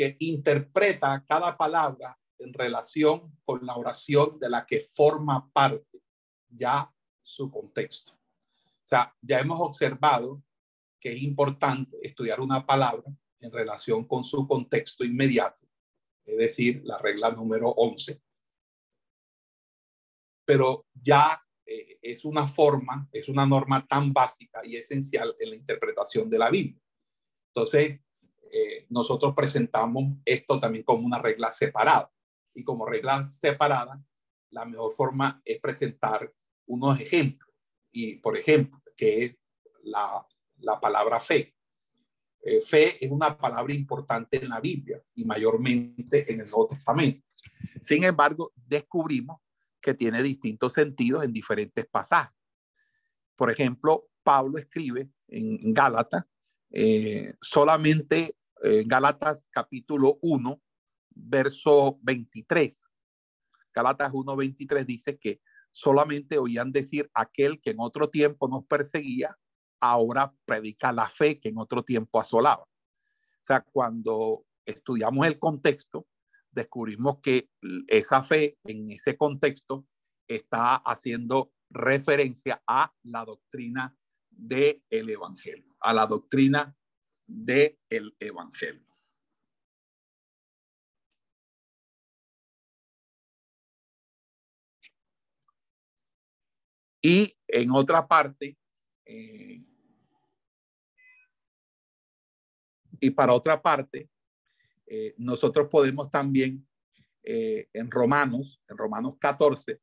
que 0.00 0.16
interpreta 0.20 1.22
cada 1.28 1.58
palabra 1.58 2.18
en 2.38 2.54
relación 2.54 3.38
con 3.44 3.66
la 3.66 3.76
oración 3.76 4.38
de 4.40 4.48
la 4.48 4.64
que 4.64 4.80
forma 4.80 5.52
parte 5.52 6.02
ya 6.48 6.90
su 7.22 7.50
contexto. 7.50 8.14
O 8.14 8.86
sea, 8.90 9.14
ya 9.20 9.40
hemos 9.40 9.60
observado 9.60 10.42
que 10.98 11.12
es 11.12 11.20
importante 11.20 11.98
estudiar 12.00 12.40
una 12.40 12.64
palabra 12.64 13.14
en 13.40 13.52
relación 13.52 14.06
con 14.06 14.24
su 14.24 14.48
contexto 14.48 15.04
inmediato, 15.04 15.68
es 16.24 16.38
decir, 16.38 16.80
la 16.82 16.96
regla 16.96 17.30
número 17.32 17.68
11, 17.68 18.22
pero 20.46 20.86
ya 20.94 21.46
eh, 21.66 21.98
es 22.00 22.24
una 22.24 22.46
forma, 22.46 23.06
es 23.12 23.28
una 23.28 23.44
norma 23.44 23.86
tan 23.86 24.14
básica 24.14 24.62
y 24.64 24.76
esencial 24.76 25.36
en 25.38 25.50
la 25.50 25.56
interpretación 25.56 26.30
de 26.30 26.38
la 26.38 26.48
Biblia. 26.48 26.80
Entonces, 27.48 28.00
eh, 28.52 28.86
nosotros 28.90 29.34
presentamos 29.34 30.16
esto 30.24 30.58
también 30.58 30.84
como 30.84 31.06
una 31.06 31.18
regla 31.18 31.52
separada. 31.52 32.12
Y 32.52 32.64
como 32.64 32.86
regla 32.86 33.22
separada, 33.24 34.02
la 34.50 34.64
mejor 34.64 34.92
forma 34.92 35.40
es 35.44 35.60
presentar 35.60 36.32
unos 36.66 37.00
ejemplos. 37.00 37.48
Y, 37.92 38.16
por 38.16 38.36
ejemplo, 38.36 38.80
que 38.96 39.24
es 39.24 39.36
la, 39.84 40.26
la 40.58 40.80
palabra 40.80 41.20
fe. 41.20 41.54
Eh, 42.42 42.60
fe 42.60 43.04
es 43.04 43.10
una 43.10 43.36
palabra 43.36 43.72
importante 43.72 44.38
en 44.38 44.48
la 44.48 44.60
Biblia 44.60 45.02
y 45.14 45.24
mayormente 45.24 46.32
en 46.32 46.40
el 46.40 46.46
Nuevo 46.46 46.68
Testamento. 46.68 47.26
Sin 47.80 48.04
embargo, 48.04 48.52
descubrimos 48.54 49.40
que 49.80 49.94
tiene 49.94 50.22
distintos 50.22 50.72
sentidos 50.72 51.24
en 51.24 51.32
diferentes 51.32 51.86
pasajes. 51.86 52.36
Por 53.36 53.50
ejemplo, 53.50 54.08
Pablo 54.22 54.58
escribe 54.58 55.10
en, 55.28 55.72
Gálatas, 55.72 56.24
eh, 56.70 57.34
solamente 57.40 58.36
eh, 58.62 58.84
Gálatas 58.86 59.48
capítulo 59.50 60.18
1, 60.22 60.60
verso 61.10 61.98
23. 62.02 62.84
Gálatas 63.74 64.10
1, 64.12 64.36
23 64.36 64.86
dice 64.86 65.18
que 65.18 65.40
solamente 65.72 66.38
oían 66.38 66.72
decir 66.72 67.10
aquel 67.14 67.60
que 67.60 67.70
en 67.70 67.80
otro 67.80 68.10
tiempo 68.10 68.48
nos 68.48 68.66
perseguía, 68.66 69.36
ahora 69.80 70.34
predica 70.44 70.92
la 70.92 71.08
fe 71.08 71.40
que 71.40 71.48
en 71.48 71.58
otro 71.58 71.82
tiempo 71.82 72.20
asolaba. 72.20 72.64
O 72.64 73.44
sea, 73.44 73.62
cuando 73.62 74.44
estudiamos 74.66 75.26
el 75.26 75.38
contexto, 75.38 76.06
descubrimos 76.50 77.20
que 77.22 77.48
esa 77.88 78.22
fe 78.24 78.58
en 78.64 78.88
ese 78.90 79.16
contexto 79.16 79.86
está 80.28 80.74
haciendo 80.76 81.52
referencia 81.70 82.62
a 82.66 82.92
la 83.04 83.24
doctrina 83.24 83.96
del 84.28 84.82
Evangelio, 84.90 85.76
a 85.80 85.94
la 85.94 86.06
doctrina 86.06 86.76
del 87.30 88.14
Evangelio. 88.18 88.90
Y 97.02 97.34
en 97.48 97.70
otra 97.70 98.06
parte, 98.06 98.58
eh, 99.06 99.64
y 103.00 103.10
para 103.10 103.32
otra 103.32 103.60
parte, 103.62 104.10
eh, 104.86 105.14
nosotros 105.16 105.68
podemos 105.70 106.10
también 106.10 106.66
eh, 107.22 107.68
en 107.72 107.90
Romanos, 107.90 108.60
en 108.68 108.76
Romanos 108.76 109.16
14, 109.18 109.80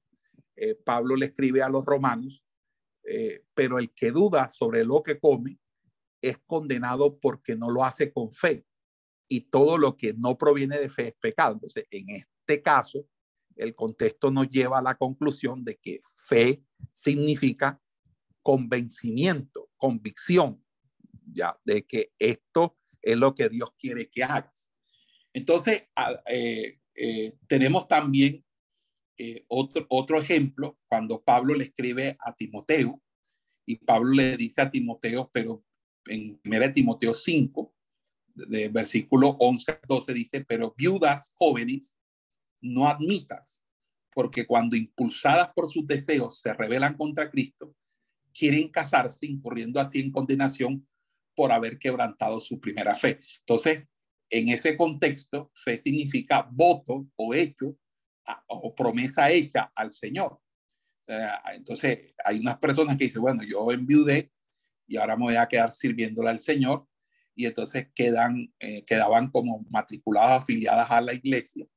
Pablo 0.83 1.15
le 1.15 1.27
escribe 1.27 1.61
a 1.61 1.69
los 1.69 1.85
romanos, 1.85 2.43
pero 3.53 3.77
el 3.77 3.93
que 3.93 4.09
duda 4.09 4.49
sobre 4.49 4.83
lo 4.83 5.03
que 5.03 5.19
come 5.19 5.59
es 6.29 6.37
condenado 6.45 7.19
porque 7.19 7.55
no 7.55 7.69
lo 7.69 7.83
hace 7.83 8.11
con 8.11 8.31
fe. 8.31 8.65
Y 9.29 9.41
todo 9.41 9.77
lo 9.77 9.97
que 9.97 10.13
no 10.13 10.37
proviene 10.37 10.77
de 10.77 10.89
fe 10.89 11.09
es 11.09 11.15
pecado. 11.19 11.53
Entonces, 11.53 11.85
en 11.91 12.09
este 12.09 12.61
caso, 12.61 13.05
el 13.55 13.75
contexto 13.75 14.31
nos 14.31 14.49
lleva 14.49 14.79
a 14.79 14.83
la 14.83 14.95
conclusión 14.95 15.63
de 15.63 15.75
que 15.75 16.01
fe 16.15 16.63
significa 16.91 17.81
convencimiento, 18.41 19.69
convicción, 19.75 20.63
ya, 21.25 21.59
de 21.65 21.85
que 21.85 22.13
esto 22.17 22.77
es 23.01 23.17
lo 23.17 23.35
que 23.35 23.49
Dios 23.49 23.71
quiere 23.77 24.09
que 24.09 24.23
hagas. 24.23 24.69
Entonces, 25.33 25.83
eh, 26.29 26.79
eh, 26.95 27.37
tenemos 27.47 27.87
también 27.87 28.43
eh, 29.17 29.45
otro, 29.47 29.85
otro 29.89 30.19
ejemplo 30.19 30.79
cuando 30.87 31.21
Pablo 31.21 31.55
le 31.55 31.65
escribe 31.65 32.17
a 32.19 32.35
Timoteo 32.35 33.01
y 33.65 33.75
Pablo 33.77 34.13
le 34.13 34.37
dice 34.37 34.61
a 34.61 34.71
Timoteo, 34.71 35.29
pero 35.31 35.63
en 36.09 36.39
1 36.43 36.71
Timoteo 36.71 37.13
5, 37.13 37.73
de 38.33 38.69
versículo 38.69 39.29
11 39.39 39.71
a 39.71 39.79
12 39.87 40.13
dice, 40.13 40.45
pero 40.45 40.73
viudas 40.77 41.31
jóvenes 41.35 41.95
no 42.61 42.87
admitas, 42.87 43.61
porque 44.13 44.45
cuando 44.45 44.75
impulsadas 44.75 45.49
por 45.53 45.71
sus 45.71 45.85
deseos 45.85 46.39
se 46.39 46.53
rebelan 46.53 46.95
contra 46.95 47.29
Cristo, 47.29 47.75
quieren 48.33 48.69
casarse, 48.69 49.25
incurriendo 49.25 49.79
así 49.79 49.99
en 49.99 50.11
condenación 50.11 50.87
por 51.35 51.51
haber 51.51 51.77
quebrantado 51.79 52.39
su 52.39 52.59
primera 52.59 52.95
fe. 52.95 53.19
Entonces, 53.39 53.85
en 54.29 54.49
ese 54.49 54.75
contexto, 54.75 55.51
fe 55.53 55.77
significa 55.77 56.47
voto 56.51 57.07
o 57.15 57.33
hecho 57.33 57.77
o 58.47 58.75
promesa 58.75 59.31
hecha 59.31 59.71
al 59.75 59.91
Señor. 59.91 60.39
entonces, 61.53 62.13
hay 62.25 62.39
unas 62.39 62.57
personas 62.57 62.97
que 62.97 63.05
dicen, 63.05 63.21
bueno, 63.21 63.41
yo 63.43 63.71
enviudé 63.71 64.31
y 64.87 64.97
ahora 64.97 65.15
me 65.15 65.23
voy 65.23 65.35
a 65.35 65.47
quedar 65.47 65.73
sirviéndole 65.73 66.29
al 66.29 66.39
Señor. 66.39 66.87
Y 67.35 67.45
entonces 67.45 67.87
quedan, 67.93 68.51
eh, 68.59 68.83
quedaban 68.85 69.29
como 69.29 69.63
matriculadas, 69.69 70.41
afiliadas 70.41 70.89
a 70.89 71.01
la 71.01 71.13
iglesia 71.13 71.67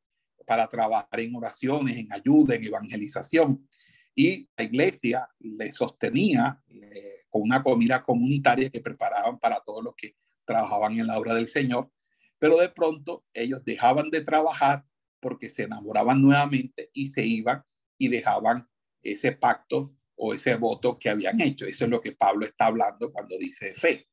para 0.47 0.67
trabajar 0.69 1.21
en 1.21 1.35
oraciones, 1.37 1.99
en 1.99 2.13
ayuda, 2.13 2.55
en 2.55 2.65
evangelización. 2.65 3.69
Y 4.15 4.49
la 4.57 4.65
iglesia 4.65 5.29
le 5.39 5.71
sostenía 5.71 6.59
eh, 6.69 7.25
con 7.29 7.43
una 7.43 7.63
comida 7.63 8.03
comunitaria 8.03 8.71
que 8.71 8.81
preparaban 8.81 9.39
para 9.39 9.61
todos 9.61 9.85
los 9.85 9.95
que 9.95 10.17
trabajaban 10.45 10.99
en 10.99 11.07
la 11.07 11.19
obra 11.19 11.35
del 11.35 11.47
Señor. 11.47 11.91
Pero 12.39 12.59
de 12.59 12.71
pronto 12.71 13.25
ellos 13.35 13.63
dejaban 13.65 14.11
de 14.11 14.23
trabajar 14.23 14.85
porque 15.21 15.51
se 15.51 15.65
enamoraban 15.65 16.21
nuevamente 16.21 16.91
y 16.95 17.09
se 17.09 17.25
iban 17.25 17.63
y 17.99 18.09
dejaban 18.09 18.67
ese 19.03 19.33
pacto 19.33 19.95
o 20.23 20.35
ese 20.35 20.55
voto 20.55 20.99
que 20.99 21.09
habían 21.09 21.41
hecho. 21.41 21.67
Eso 21.67 21.85
es 21.85 21.91
lo 21.91 22.01
que 22.01 22.13
Pablo 22.13 22.45
está 22.45 22.67
hablando 22.67 23.11
cuando 23.11 23.39
dice 23.39 23.75
fe. 23.75 24.07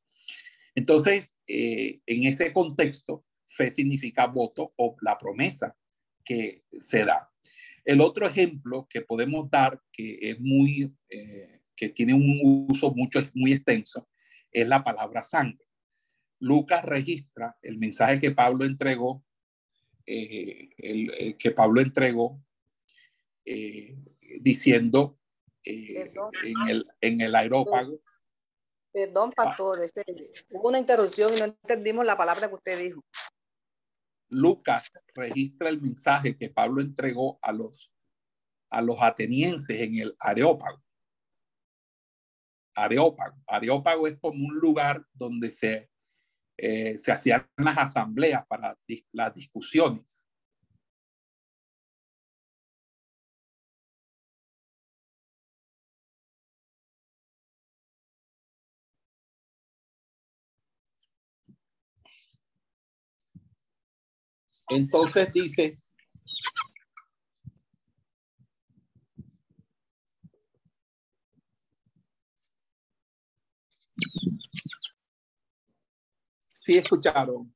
Entonces, 0.74 1.38
eh, 1.46 2.00
en 2.06 2.24
ese 2.24 2.52
contexto, 2.52 3.26
fe 3.46 3.70
significa 3.70 4.26
voto 4.26 4.72
o 4.76 4.96
la 5.02 5.18
promesa 5.18 5.76
que 6.24 6.62
se 6.70 7.04
da. 7.04 7.30
El 7.84 8.00
otro 8.00 8.26
ejemplo 8.26 8.86
que 8.88 9.02
podemos 9.02 9.50
dar, 9.50 9.80
que 9.92 10.30
es 10.30 10.40
muy, 10.40 10.94
eh, 11.10 11.60
que 11.76 11.90
tiene 11.90 12.14
un 12.14 12.66
uso 12.70 12.92
mucho, 12.94 13.22
muy 13.34 13.52
extenso, 13.52 14.08
es 14.50 14.66
la 14.66 14.82
palabra 14.82 15.22
sangre. 15.22 15.66
Lucas 16.40 16.84
registra 16.84 17.56
el 17.62 17.78
mensaje 17.78 18.20
que 18.20 18.30
Pablo 18.30 18.64
entregó, 18.64 19.24
eh, 20.06 20.70
el, 20.78 21.36
que 21.38 21.50
Pablo 21.50 21.80
entregó 21.80 22.42
eh, 23.44 23.96
diciendo 24.40 25.17
en, 25.68 26.68
el, 26.68 26.84
en 27.00 27.20
el 27.20 27.34
aerópago. 27.34 28.00
Perdón, 28.92 29.32
pastor, 29.32 29.82
este, 29.84 30.02
hubo 30.50 30.68
una 30.68 30.78
interrupción 30.78 31.32
y 31.36 31.38
no 31.38 31.44
entendimos 31.44 32.04
la 32.06 32.16
palabra 32.16 32.48
que 32.48 32.54
usted 32.54 32.78
dijo. 32.78 33.04
Lucas 34.30 34.92
registra 35.14 35.68
el 35.68 35.80
mensaje 35.80 36.36
que 36.36 36.50
Pablo 36.50 36.80
entregó 36.80 37.38
a 37.42 37.52
los, 37.52 37.92
a 38.70 38.82
los 38.82 38.96
atenienses 39.00 39.80
en 39.80 39.96
el 39.96 40.16
Areópago. 40.18 40.82
Areópago. 42.74 43.36
Areópago 43.46 44.06
es 44.06 44.18
como 44.18 44.46
un 44.46 44.58
lugar 44.58 45.04
donde 45.12 45.50
se, 45.50 45.90
eh, 46.56 46.96
se 46.98 47.12
hacían 47.12 47.48
las 47.56 47.78
asambleas 47.78 48.46
para 48.46 48.78
las 49.12 49.34
discusiones. 49.34 50.27
Entonces 64.70 65.32
dice, 65.32 65.76
sí 76.62 76.76
escucharon. 76.78 77.52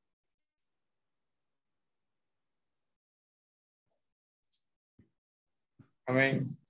Amén. 6.07 6.62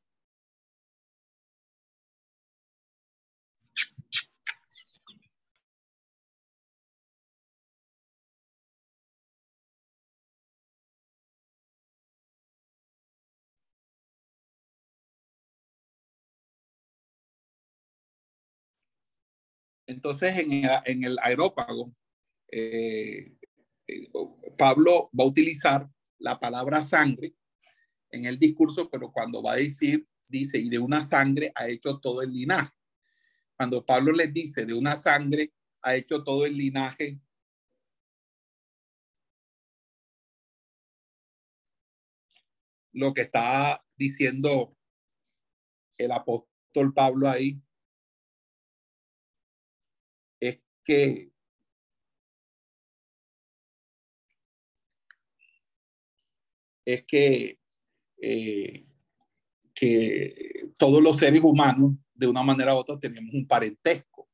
Entonces, 19.86 20.38
en 20.38 21.04
el, 21.04 21.18
aerópago, 21.20 21.94
eh, 22.50 23.36
eh, 23.86 24.08
Pablo 24.56 25.10
va 25.18 25.24
a 25.24 25.28
utilizar 25.28 25.88
la 26.18 26.38
palabra 26.38 26.82
sangre 26.82 27.34
en 28.10 28.26
el 28.26 28.38
discurso, 28.38 28.88
pero 28.90 29.10
cuando 29.10 29.42
va 29.42 29.52
a 29.52 29.56
decir, 29.56 30.06
dice, 30.28 30.58
y 30.58 30.68
de 30.68 30.78
una 30.78 31.02
sangre 31.02 31.50
ha 31.54 31.68
hecho 31.68 31.98
todo 31.98 32.22
el 32.22 32.32
linaje. 32.32 32.72
Cuando 33.56 33.84
Pablo 33.84 34.12
les 34.12 34.32
dice, 34.32 34.64
de 34.64 34.74
una 34.74 34.96
sangre 34.96 35.52
ha 35.82 35.96
hecho 35.96 36.22
todo 36.22 36.46
el 36.46 36.56
linaje, 36.56 37.20
lo 42.92 43.14
que 43.14 43.22
está 43.22 43.84
diciendo 43.96 44.76
el 45.96 46.12
apóstol 46.12 46.92
Pablo 46.94 47.28
ahí 47.28 47.60
que 50.84 51.32
es 56.84 57.04
que, 57.04 57.58
eh, 58.20 58.86
que 59.74 60.32
todos 60.76 61.02
los 61.02 61.16
seres 61.16 61.42
humanos, 61.42 61.92
de 62.14 62.26
una 62.26 62.42
manera 62.42 62.74
u 62.74 62.78
otra, 62.78 62.98
tenemos 62.98 63.34
un 63.34 63.46
parentesco. 63.46 64.28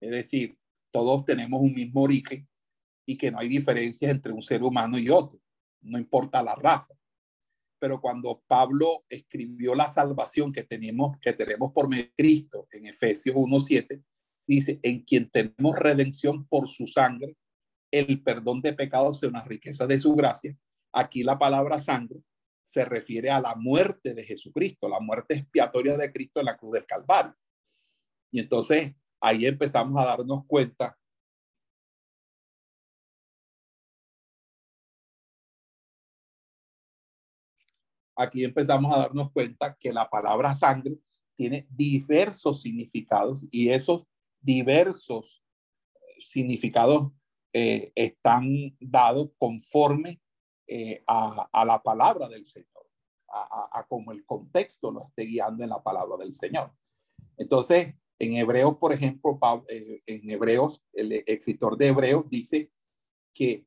Es 0.00 0.10
decir, 0.10 0.56
todos 0.90 1.24
tenemos 1.24 1.60
un 1.60 1.74
mismo 1.74 2.02
origen 2.02 2.48
y 3.04 3.16
que 3.16 3.30
no 3.30 3.38
hay 3.38 3.48
diferencias 3.48 4.10
entre 4.10 4.32
un 4.32 4.42
ser 4.42 4.62
humano 4.62 4.98
y 4.98 5.08
otro, 5.08 5.40
no 5.80 5.98
importa 5.98 6.42
la 6.42 6.54
raza. 6.54 6.94
Pero 7.80 8.00
cuando 8.00 8.42
Pablo 8.46 9.04
escribió 9.08 9.74
la 9.74 9.88
salvación 9.88 10.52
que 10.52 10.64
tenemos, 10.64 11.16
que 11.20 11.32
tenemos 11.32 11.72
por 11.72 11.88
medio 11.88 12.04
de 12.04 12.12
Cristo 12.16 12.66
en 12.72 12.86
Efesios 12.86 13.36
1.7, 13.36 14.02
dice, 14.48 14.80
en 14.82 15.04
quien 15.04 15.30
tenemos 15.30 15.76
redención 15.76 16.46
por 16.48 16.68
su 16.68 16.86
sangre, 16.86 17.36
el 17.92 18.22
perdón 18.22 18.60
de 18.62 18.72
pecados 18.72 19.22
es 19.22 19.28
una 19.28 19.44
riqueza 19.44 19.86
de 19.86 20.00
su 20.00 20.14
gracia. 20.14 20.56
Aquí 20.92 21.22
la 21.22 21.38
palabra 21.38 21.78
sangre 21.78 22.20
se 22.62 22.84
refiere 22.84 23.30
a 23.30 23.40
la 23.40 23.54
muerte 23.54 24.14
de 24.14 24.24
Jesucristo, 24.24 24.88
la 24.88 25.00
muerte 25.00 25.34
expiatoria 25.34 25.96
de 25.96 26.12
Cristo 26.12 26.40
en 26.40 26.46
la 26.46 26.56
cruz 26.56 26.72
del 26.72 26.86
Calvario. 26.86 27.34
Y 28.30 28.40
entonces 28.40 28.94
ahí 29.20 29.46
empezamos 29.46 30.02
a 30.02 30.06
darnos 30.06 30.44
cuenta 30.46 30.98
aquí 38.18 38.44
empezamos 38.44 38.92
a 38.92 38.98
darnos 38.98 39.30
cuenta 39.30 39.76
que 39.78 39.92
la 39.92 40.10
palabra 40.10 40.54
sangre 40.54 40.98
tiene 41.36 41.66
diversos 41.70 42.60
significados 42.60 43.46
y 43.50 43.70
esos 43.70 44.04
diversos 44.48 45.42
significados 46.20 47.12
eh, 47.52 47.92
están 47.94 48.48
dados 48.80 49.28
conforme 49.36 50.22
eh, 50.66 51.02
a, 51.06 51.64
la 51.66 51.82
palabra 51.82 52.28
del 52.28 52.46
Señor, 52.46 52.88
a, 53.28 53.84
como 53.90 54.10
el 54.10 54.24
contexto 54.24 54.90
lo 54.90 55.02
esté 55.02 55.24
guiando 55.24 55.64
en 55.64 55.70
la 55.70 55.82
palabra 55.82 56.16
del 56.16 56.32
Señor. 56.32 56.72
Entonces, 57.36 57.94
en 58.18 58.32
Hebreos, 58.32 58.78
por 58.78 58.94
ejemplo, 58.94 59.38
eh, 59.68 60.00
en 60.06 60.30
Hebreos, 60.30 60.82
el 60.94 61.12
escritor 61.26 61.76
de 61.76 61.88
Hebreos 61.88 62.24
dice 62.30 62.72
que, 63.34 63.66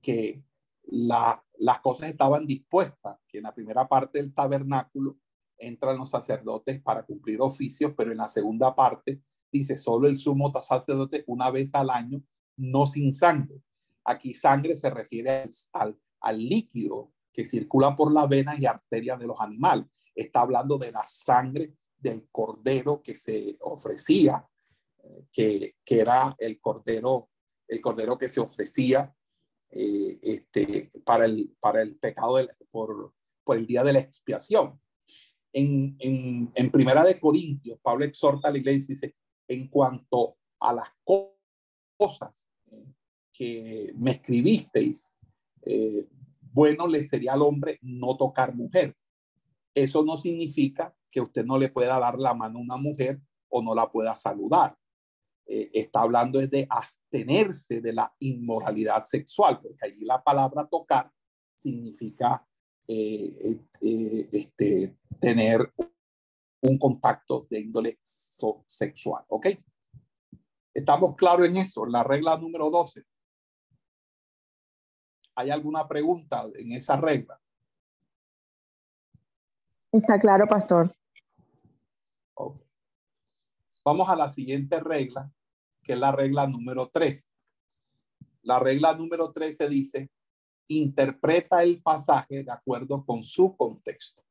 que 0.00 0.44
las 0.84 1.80
cosas 1.82 2.08
estaban 2.08 2.46
dispuestas, 2.46 3.18
que 3.26 3.38
en 3.38 3.44
la 3.44 3.54
primera 3.54 3.88
parte 3.88 4.20
del 4.20 4.32
tabernáculo 4.32 5.18
entran 5.58 5.98
los 5.98 6.10
sacerdotes 6.10 6.80
para 6.80 7.04
cumplir 7.04 7.40
oficios, 7.40 7.92
pero 7.96 8.12
en 8.12 8.18
la 8.18 8.28
segunda 8.28 8.76
parte 8.76 9.20
dice 9.52 9.78
solo 9.78 10.06
el 10.06 10.16
sumo 10.16 10.52
sacerdote 10.62 11.24
una 11.26 11.50
vez 11.50 11.74
al 11.74 11.90
año, 11.90 12.22
no 12.56 12.86
sin 12.86 13.12
sangre. 13.12 13.62
Aquí 14.04 14.34
sangre 14.34 14.76
se 14.76 14.90
refiere 14.90 15.48
al, 15.72 15.98
al 16.20 16.38
líquido 16.38 17.12
que 17.32 17.44
circula 17.44 17.94
por 17.94 18.12
la 18.12 18.26
vena 18.26 18.54
y 18.58 18.66
arteria 18.66 19.16
de 19.16 19.26
los 19.26 19.40
animales. 19.40 19.86
Está 20.14 20.40
hablando 20.40 20.78
de 20.78 20.92
la 20.92 21.04
sangre 21.06 21.74
del 21.98 22.28
cordero 22.30 23.02
que 23.02 23.14
se 23.14 23.56
ofrecía, 23.60 24.46
eh, 25.02 25.26
que, 25.32 25.76
que 25.84 26.00
era 26.00 26.34
el 26.38 26.60
cordero, 26.60 27.30
el 27.68 27.80
cordero 27.80 28.18
que 28.18 28.28
se 28.28 28.40
ofrecía 28.40 29.14
eh, 29.70 30.18
este, 30.22 30.88
para, 31.04 31.26
el, 31.26 31.54
para 31.60 31.82
el 31.82 31.96
pecado 31.96 32.36
por, 32.70 33.14
por 33.44 33.56
el 33.56 33.66
día 33.66 33.84
de 33.84 33.92
la 33.92 34.00
expiación. 34.00 34.80
En, 35.52 35.96
en, 35.98 36.50
en, 36.54 36.70
Primera 36.70 37.04
de 37.04 37.18
Corintios, 37.18 37.78
Pablo 37.82 38.04
exhorta 38.04 38.48
a 38.48 38.52
la 38.52 38.58
iglesia 38.58 38.92
y 38.92 38.94
dice, 38.94 39.16
en 39.50 39.66
cuanto 39.66 40.36
a 40.60 40.72
las 40.72 40.88
cosas 41.98 42.48
que 43.32 43.92
me 43.96 44.12
escribisteis, 44.12 45.12
eh, 45.62 46.08
bueno 46.40 46.86
le 46.86 47.02
sería 47.02 47.32
al 47.32 47.42
hombre 47.42 47.78
no 47.82 48.16
tocar 48.16 48.54
mujer. 48.54 48.96
Eso 49.74 50.04
no 50.04 50.16
significa 50.16 50.94
que 51.10 51.20
usted 51.20 51.44
no 51.44 51.58
le 51.58 51.68
pueda 51.68 51.98
dar 51.98 52.16
la 52.18 52.32
mano 52.32 52.58
a 52.58 52.62
una 52.62 52.76
mujer 52.76 53.20
o 53.48 53.60
no 53.60 53.74
la 53.74 53.90
pueda 53.90 54.14
saludar. 54.14 54.76
Eh, 55.46 55.68
está 55.74 56.02
hablando 56.02 56.38
de 56.38 56.66
abstenerse 56.70 57.80
de 57.80 57.92
la 57.92 58.14
inmoralidad 58.20 59.04
sexual, 59.04 59.60
porque 59.60 59.84
allí 59.84 60.04
la 60.04 60.22
palabra 60.22 60.64
tocar 60.68 61.10
significa 61.56 62.46
eh, 62.86 63.58
este, 64.30 64.96
tener 65.18 65.72
un 66.62 66.78
contacto 66.78 67.48
de 67.50 67.60
índole 67.60 67.98
sexual, 68.66 69.24
¿ok? 69.28 69.46
Estamos 70.72 71.16
claros 71.16 71.46
en 71.46 71.56
eso, 71.56 71.84
la 71.86 72.02
regla 72.02 72.36
número 72.36 72.70
12. 72.70 73.04
¿Hay 75.34 75.50
alguna 75.50 75.86
pregunta 75.88 76.46
en 76.54 76.72
esa 76.72 76.96
regla? 76.96 77.40
Está 79.92 80.20
claro, 80.20 80.46
pastor. 80.46 80.94
Vamos 83.84 84.08
a 84.08 84.16
la 84.16 84.28
siguiente 84.28 84.78
regla, 84.80 85.32
que 85.82 85.94
es 85.94 85.98
la 85.98 86.12
regla 86.12 86.46
número 86.46 86.90
3. 86.92 87.26
La 88.42 88.58
regla 88.58 88.94
número 88.94 89.32
13 89.32 89.68
dice, 89.68 90.10
interpreta 90.68 91.62
el 91.62 91.82
pasaje 91.82 92.44
de 92.44 92.52
acuerdo 92.52 93.04
con 93.04 93.22
su 93.22 93.56
contexto. 93.56 94.22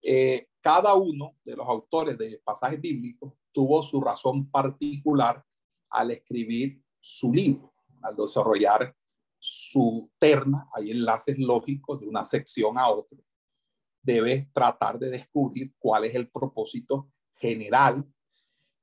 Eh, 0.00 0.48
cada 0.62 0.94
uno 0.94 1.36
de 1.44 1.56
los 1.56 1.68
autores 1.68 2.16
de 2.16 2.40
pasajes 2.42 2.80
bíblicos 2.80 3.34
tuvo 3.50 3.82
su 3.82 4.00
razón 4.00 4.48
particular 4.48 5.44
al 5.90 6.12
escribir 6.12 6.80
su 7.00 7.32
libro, 7.32 7.74
al 8.00 8.16
desarrollar 8.16 8.96
su 9.38 10.08
terna, 10.20 10.68
hay 10.72 10.92
enlaces 10.92 11.36
lógicos 11.36 12.00
de 12.00 12.06
una 12.06 12.24
sección 12.24 12.78
a 12.78 12.88
otra. 12.88 13.18
Debes 14.00 14.50
tratar 14.52 15.00
de 15.00 15.10
descubrir 15.10 15.74
cuál 15.78 16.04
es 16.04 16.14
el 16.14 16.30
propósito 16.30 17.10
general. 17.34 18.06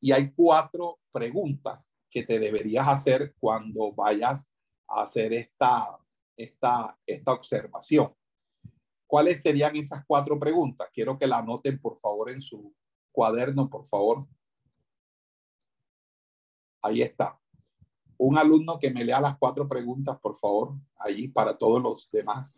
Y 0.01 0.11
hay 0.11 0.33
cuatro 0.33 0.99
preguntas 1.13 1.89
que 2.09 2.23
te 2.23 2.39
deberías 2.39 2.87
hacer 2.89 3.35
cuando 3.39 3.93
vayas 3.93 4.49
a 4.85 5.03
hacer 5.03 5.31
esta, 5.31 5.97
esta, 6.35 6.99
esta 7.05 7.31
observación. 7.31 8.13
¿Cuáles 9.09 9.41
serían 9.41 9.75
esas 9.75 10.05
cuatro 10.05 10.39
preguntas? 10.39 10.87
Quiero 10.93 11.17
que 11.17 11.25
la 11.25 11.39
anoten, 11.39 11.81
por 11.81 11.97
favor, 11.97 12.29
en 12.29 12.43
su 12.43 12.75
cuaderno, 13.11 13.67
por 13.67 13.83
favor. 13.87 14.27
Ahí 16.83 17.01
está 17.01 17.39
un 18.19 18.37
alumno 18.37 18.77
que 18.77 18.91
me 18.91 19.03
lea 19.03 19.19
las 19.19 19.37
cuatro 19.37 19.67
preguntas, 19.67 20.19
por 20.19 20.35
favor, 20.35 20.75
allí 20.97 21.29
para 21.29 21.57
todos 21.57 21.81
los 21.81 22.11
demás. 22.11 22.53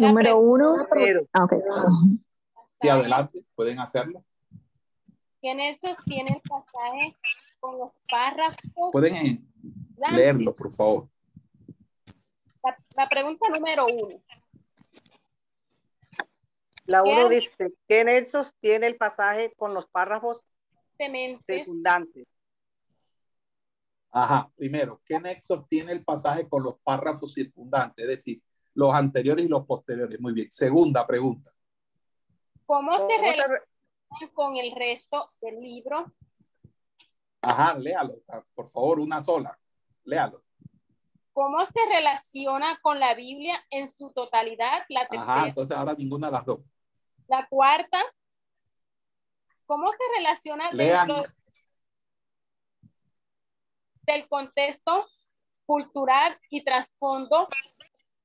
Número 0.00 0.38
uno. 0.38 0.74
Ah, 1.34 1.46
sí, 2.64 2.88
adelante, 2.88 3.44
pueden 3.54 3.78
hacerlo. 3.78 4.24
¿Quiénes 5.40 5.78
sostiene 5.78 6.32
el 6.34 6.40
pasaje 6.48 7.14
con 7.60 7.78
los 7.78 7.92
párrafos? 8.10 8.90
Pueden 8.90 9.46
leerlo, 9.98 10.52
por 10.56 10.72
favor. 10.72 11.08
La, 12.96 13.08
pregunta 13.08 13.48
número 13.48 13.86
uno. 13.86 14.22
La 16.86 17.02
uno 17.02 17.28
dice, 17.28 17.72
¿quién 17.86 18.26
sostiene 18.26 18.86
el 18.86 18.96
pasaje 18.96 19.52
con 19.56 19.74
los 19.74 19.86
párrafos 19.88 20.44
secundantes. 21.46 22.26
Ajá, 24.10 24.50
primero, 24.54 25.00
¿qué 25.04 25.18
nexo 25.18 25.66
tiene 25.68 25.92
el 25.92 26.04
pasaje 26.04 26.48
con 26.48 26.62
los 26.62 26.78
párrafos 26.80 27.34
circundantes? 27.34 28.04
Es 28.04 28.10
decir, 28.10 28.42
los 28.74 28.94
anteriores 28.94 29.44
y 29.44 29.48
los 29.48 29.66
posteriores. 29.66 30.20
Muy 30.20 30.32
bien. 30.32 30.50
Segunda 30.52 31.06
pregunta. 31.06 31.52
¿Cómo, 32.64 32.96
se 32.98 33.18
relaciona 33.18 33.58
con 34.32 34.56
el 34.56 34.70
resto 34.70 35.24
del 35.40 35.60
libro? 35.60 36.12
Ajá, 37.42 37.76
léalo, 37.76 38.22
por 38.54 38.70
favor, 38.70 39.00
una 39.00 39.20
sola. 39.20 39.58
Léalo. 40.04 40.43
¿Cómo 41.34 41.62
se 41.66 41.80
relaciona 41.90 42.78
con 42.80 42.98
la 42.98 43.14
Biblia 43.14 43.62
en 43.68 43.86
su 43.86 44.10
totalidad? 44.12 44.84
La 44.88 45.06
tercera. 45.06 45.34
Ajá, 45.34 45.48
entonces 45.48 45.76
ahora 45.76 45.94
ninguna 45.94 46.28
de 46.28 46.32
las 46.32 46.46
dos. 46.46 46.60
La 47.26 47.46
cuarta, 47.48 48.00
¿Cómo 49.66 49.90
se 49.92 50.02
relaciona 50.16 50.70
dentro 50.72 51.16
del 54.02 54.28
contexto 54.28 55.08
cultural 55.64 56.38
y 56.50 56.62
trasfondo 56.62 57.48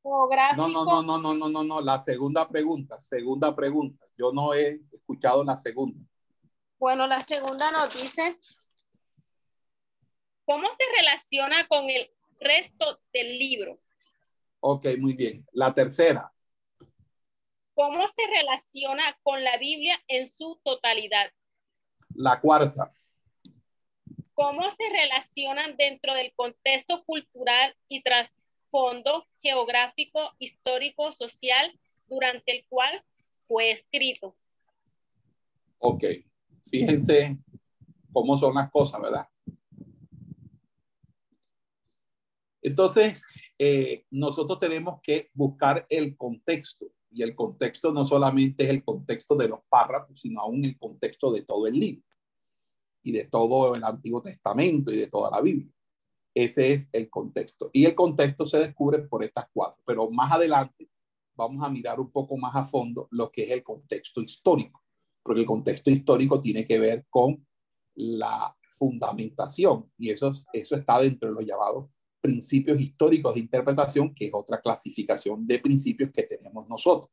geográfico? 0.03 0.67
No, 0.67 0.85
no, 0.85 1.01
no, 1.01 1.17
no, 1.17 1.33
no, 1.33 1.49
no, 1.49 1.63
no, 1.63 1.81
la 1.81 1.97
segunda 1.99 2.47
pregunta, 2.47 2.99
segunda 2.99 3.55
pregunta. 3.55 4.05
Yo 4.17 4.33
no 4.33 4.53
he 4.53 4.81
escuchado 4.91 5.43
la 5.43 5.55
segunda. 5.55 5.99
Bueno, 6.77 7.07
la 7.07 7.21
segunda 7.21 7.71
nos 7.71 8.01
dice, 8.01 8.37
¿cómo 10.45 10.69
se 10.71 10.83
relaciona 10.97 11.67
con 11.67 11.89
el 11.89 12.11
resto 12.39 12.99
del 13.13 13.37
libro? 13.37 13.77
Ok, 14.59 14.87
muy 14.97 15.13
bien. 15.13 15.45
La 15.53 15.73
tercera. 15.73 16.31
¿Cómo 17.73 18.05
se 18.07 18.27
relaciona 18.27 19.17
con 19.23 19.43
la 19.43 19.57
Biblia 19.57 19.97
en 20.07 20.27
su 20.27 20.59
totalidad? 20.63 21.31
La 22.15 22.39
cuarta. 22.39 22.91
¿Cómo 24.33 24.69
se 24.71 24.89
relacionan 24.89 25.77
dentro 25.77 26.13
del 26.13 26.33
contexto 26.35 27.03
cultural 27.05 27.75
y 27.87 28.01
trasfondo 28.01 29.27
geográfico, 29.39 30.19
histórico, 30.39 31.11
social 31.11 31.71
durante 32.07 32.57
el 32.57 32.65
cual 32.67 33.03
fue 33.47 33.71
escrito? 33.71 34.35
Ok, 35.77 36.03
Fíjense 36.69 37.35
cómo 38.13 38.37
son 38.37 38.53
las 38.53 38.69
cosas, 38.69 39.01
¿verdad? 39.01 39.27
Entonces, 42.61 43.23
eh, 43.57 44.05
nosotros 44.11 44.59
tenemos 44.59 44.99
que 45.01 45.29
buscar 45.33 45.85
el 45.89 46.17
contexto 46.17 46.87
y 47.11 47.23
el 47.23 47.35
contexto 47.35 47.91
no 47.91 48.05
solamente 48.05 48.65
es 48.65 48.69
el 48.69 48.83
contexto 48.83 49.35
de 49.35 49.47
los 49.47 49.59
párrafos, 49.67 50.19
sino 50.19 50.41
aún 50.41 50.63
el 50.63 50.77
contexto 50.77 51.31
de 51.31 51.41
todo 51.41 51.67
el 51.67 51.73
libro 51.79 52.03
y 53.01 53.11
de 53.11 53.25
todo 53.25 53.75
el 53.75 53.83
Antiguo 53.83 54.21
Testamento 54.21 54.91
y 54.91 54.97
de 54.97 55.07
toda 55.07 55.31
la 55.31 55.41
Biblia. 55.41 55.71
Ese 56.33 56.73
es 56.73 56.89
el 56.91 57.09
contexto. 57.09 57.69
Y 57.73 57.85
el 57.85 57.95
contexto 57.95 58.45
se 58.45 58.59
descubre 58.59 58.99
por 58.99 59.23
estas 59.23 59.45
cuatro, 59.51 59.81
pero 59.85 60.09
más 60.11 60.31
adelante 60.31 60.89
vamos 61.35 61.63
a 61.63 61.69
mirar 61.69 61.99
un 61.99 62.11
poco 62.11 62.37
más 62.37 62.55
a 62.55 62.65
fondo 62.65 63.07
lo 63.11 63.31
que 63.31 63.43
es 63.43 63.51
el 63.51 63.63
contexto 63.63 64.21
histórico, 64.21 64.83
porque 65.23 65.41
el 65.41 65.47
contexto 65.47 65.89
histórico 65.89 66.39
tiene 66.39 66.67
que 66.67 66.79
ver 66.79 67.05
con 67.09 67.45
la 67.95 68.55
fundamentación 68.69 69.91
y 69.97 70.09
eso, 70.09 70.31
eso 70.53 70.75
está 70.75 70.99
dentro 70.99 71.29
de 71.29 71.35
los 71.35 71.45
llamados 71.45 71.89
principios 72.21 72.79
históricos 72.79 73.33
de 73.33 73.41
interpretación, 73.41 74.13
que 74.13 74.25
es 74.25 74.31
otra 74.33 74.59
clasificación 74.61 75.45
de 75.47 75.59
principios 75.59 76.11
que 76.11 76.23
tenemos 76.23 76.67
nosotros. 76.67 77.11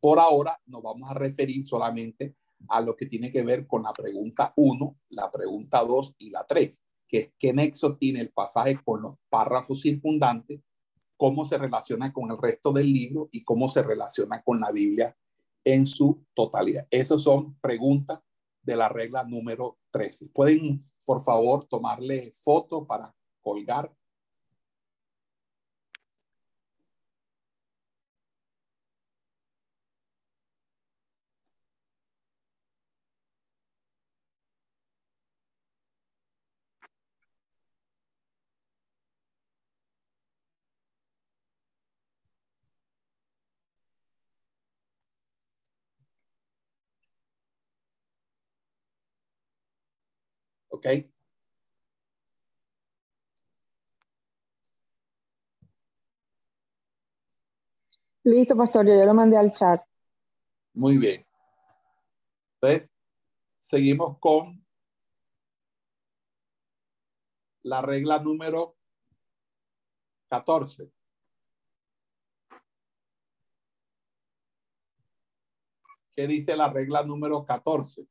Por 0.00 0.18
ahora 0.18 0.58
nos 0.66 0.82
vamos 0.82 1.10
a 1.10 1.14
referir 1.14 1.64
solamente 1.64 2.36
a 2.68 2.80
lo 2.80 2.96
que 2.96 3.06
tiene 3.06 3.30
que 3.30 3.42
ver 3.42 3.66
con 3.66 3.82
la 3.82 3.92
pregunta 3.92 4.52
1, 4.56 4.96
la 5.10 5.30
pregunta 5.30 5.84
2 5.84 6.14
y 6.18 6.30
la 6.30 6.44
3, 6.44 6.84
que 7.08 7.18
es 7.18 7.32
qué 7.38 7.52
nexo 7.52 7.96
tiene 7.96 8.20
el 8.20 8.30
pasaje 8.30 8.78
con 8.84 9.02
los 9.02 9.14
párrafos 9.28 9.80
circundantes, 9.80 10.60
cómo 11.16 11.44
se 11.44 11.58
relaciona 11.58 12.12
con 12.12 12.30
el 12.30 12.38
resto 12.38 12.72
del 12.72 12.92
libro 12.92 13.28
y 13.32 13.42
cómo 13.42 13.68
se 13.68 13.82
relaciona 13.82 14.42
con 14.42 14.60
la 14.60 14.70
Biblia 14.70 15.16
en 15.64 15.86
su 15.86 16.24
totalidad. 16.34 16.86
Esas 16.90 17.22
son 17.22 17.58
preguntas 17.60 18.20
de 18.62 18.76
la 18.76 18.88
regla 18.88 19.24
número 19.24 19.78
13. 19.90 20.28
Pueden, 20.28 20.80
por 21.04 21.20
favor, 21.22 21.64
tomarle 21.64 22.32
foto 22.32 22.86
para 22.86 23.14
colgar 23.40 23.92
¿Ok? 50.78 50.86
Listo, 58.22 58.56
pastor, 58.56 58.86
yo 58.86 58.94
ya 58.96 59.04
lo 59.04 59.12
mandé 59.12 59.36
al 59.36 59.50
chat. 59.50 59.82
Muy 60.74 60.98
bien. 60.98 61.26
Entonces, 62.60 62.94
seguimos 63.58 64.18
con 64.20 64.64
la 67.64 67.82
regla 67.82 68.20
número 68.20 68.76
14. 70.28 70.92
¿Qué 76.12 76.28
dice 76.28 76.56
la 76.56 76.70
regla 76.70 77.02
número 77.02 77.44
14? 77.44 78.06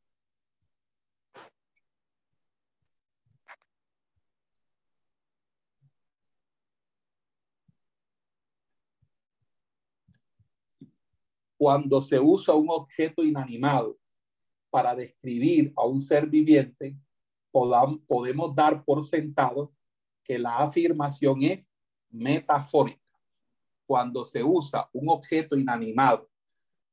Cuando 11.57 12.01
se 12.01 12.19
usa 12.19 12.53
un 12.53 12.69
objeto 12.69 13.23
inanimado 13.23 13.97
para 14.69 14.95
describir 14.95 15.73
a 15.75 15.85
un 15.85 16.01
ser 16.01 16.27
viviente, 16.27 16.95
podemos 17.51 18.53
dar 18.55 18.83
por 18.83 19.03
sentado 19.03 19.73
que 20.23 20.37
la 20.37 20.57
afirmación 20.59 21.41
es 21.41 21.69
metafórica. 22.09 23.01
Cuando 23.85 24.25
se 24.25 24.43
usa 24.43 24.87
un 24.93 25.09
objeto 25.09 25.57
inanimado 25.57 26.29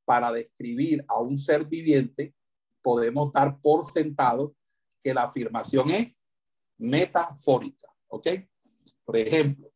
para 0.04 0.32
describir 0.32 1.04
a 1.08 1.20
un 1.20 1.36
ser 1.36 1.66
viviente, 1.66 2.34
podemos 2.80 3.32
dar 3.32 3.60
por 3.60 3.84
sentado 3.84 4.54
que 5.00 5.12
la 5.12 5.24
afirmación 5.24 5.90
es 5.90 6.22
metafórica. 6.78 7.92
¿Ok? 8.08 8.28
Por 9.04 9.16
ejemplo, 9.16 9.72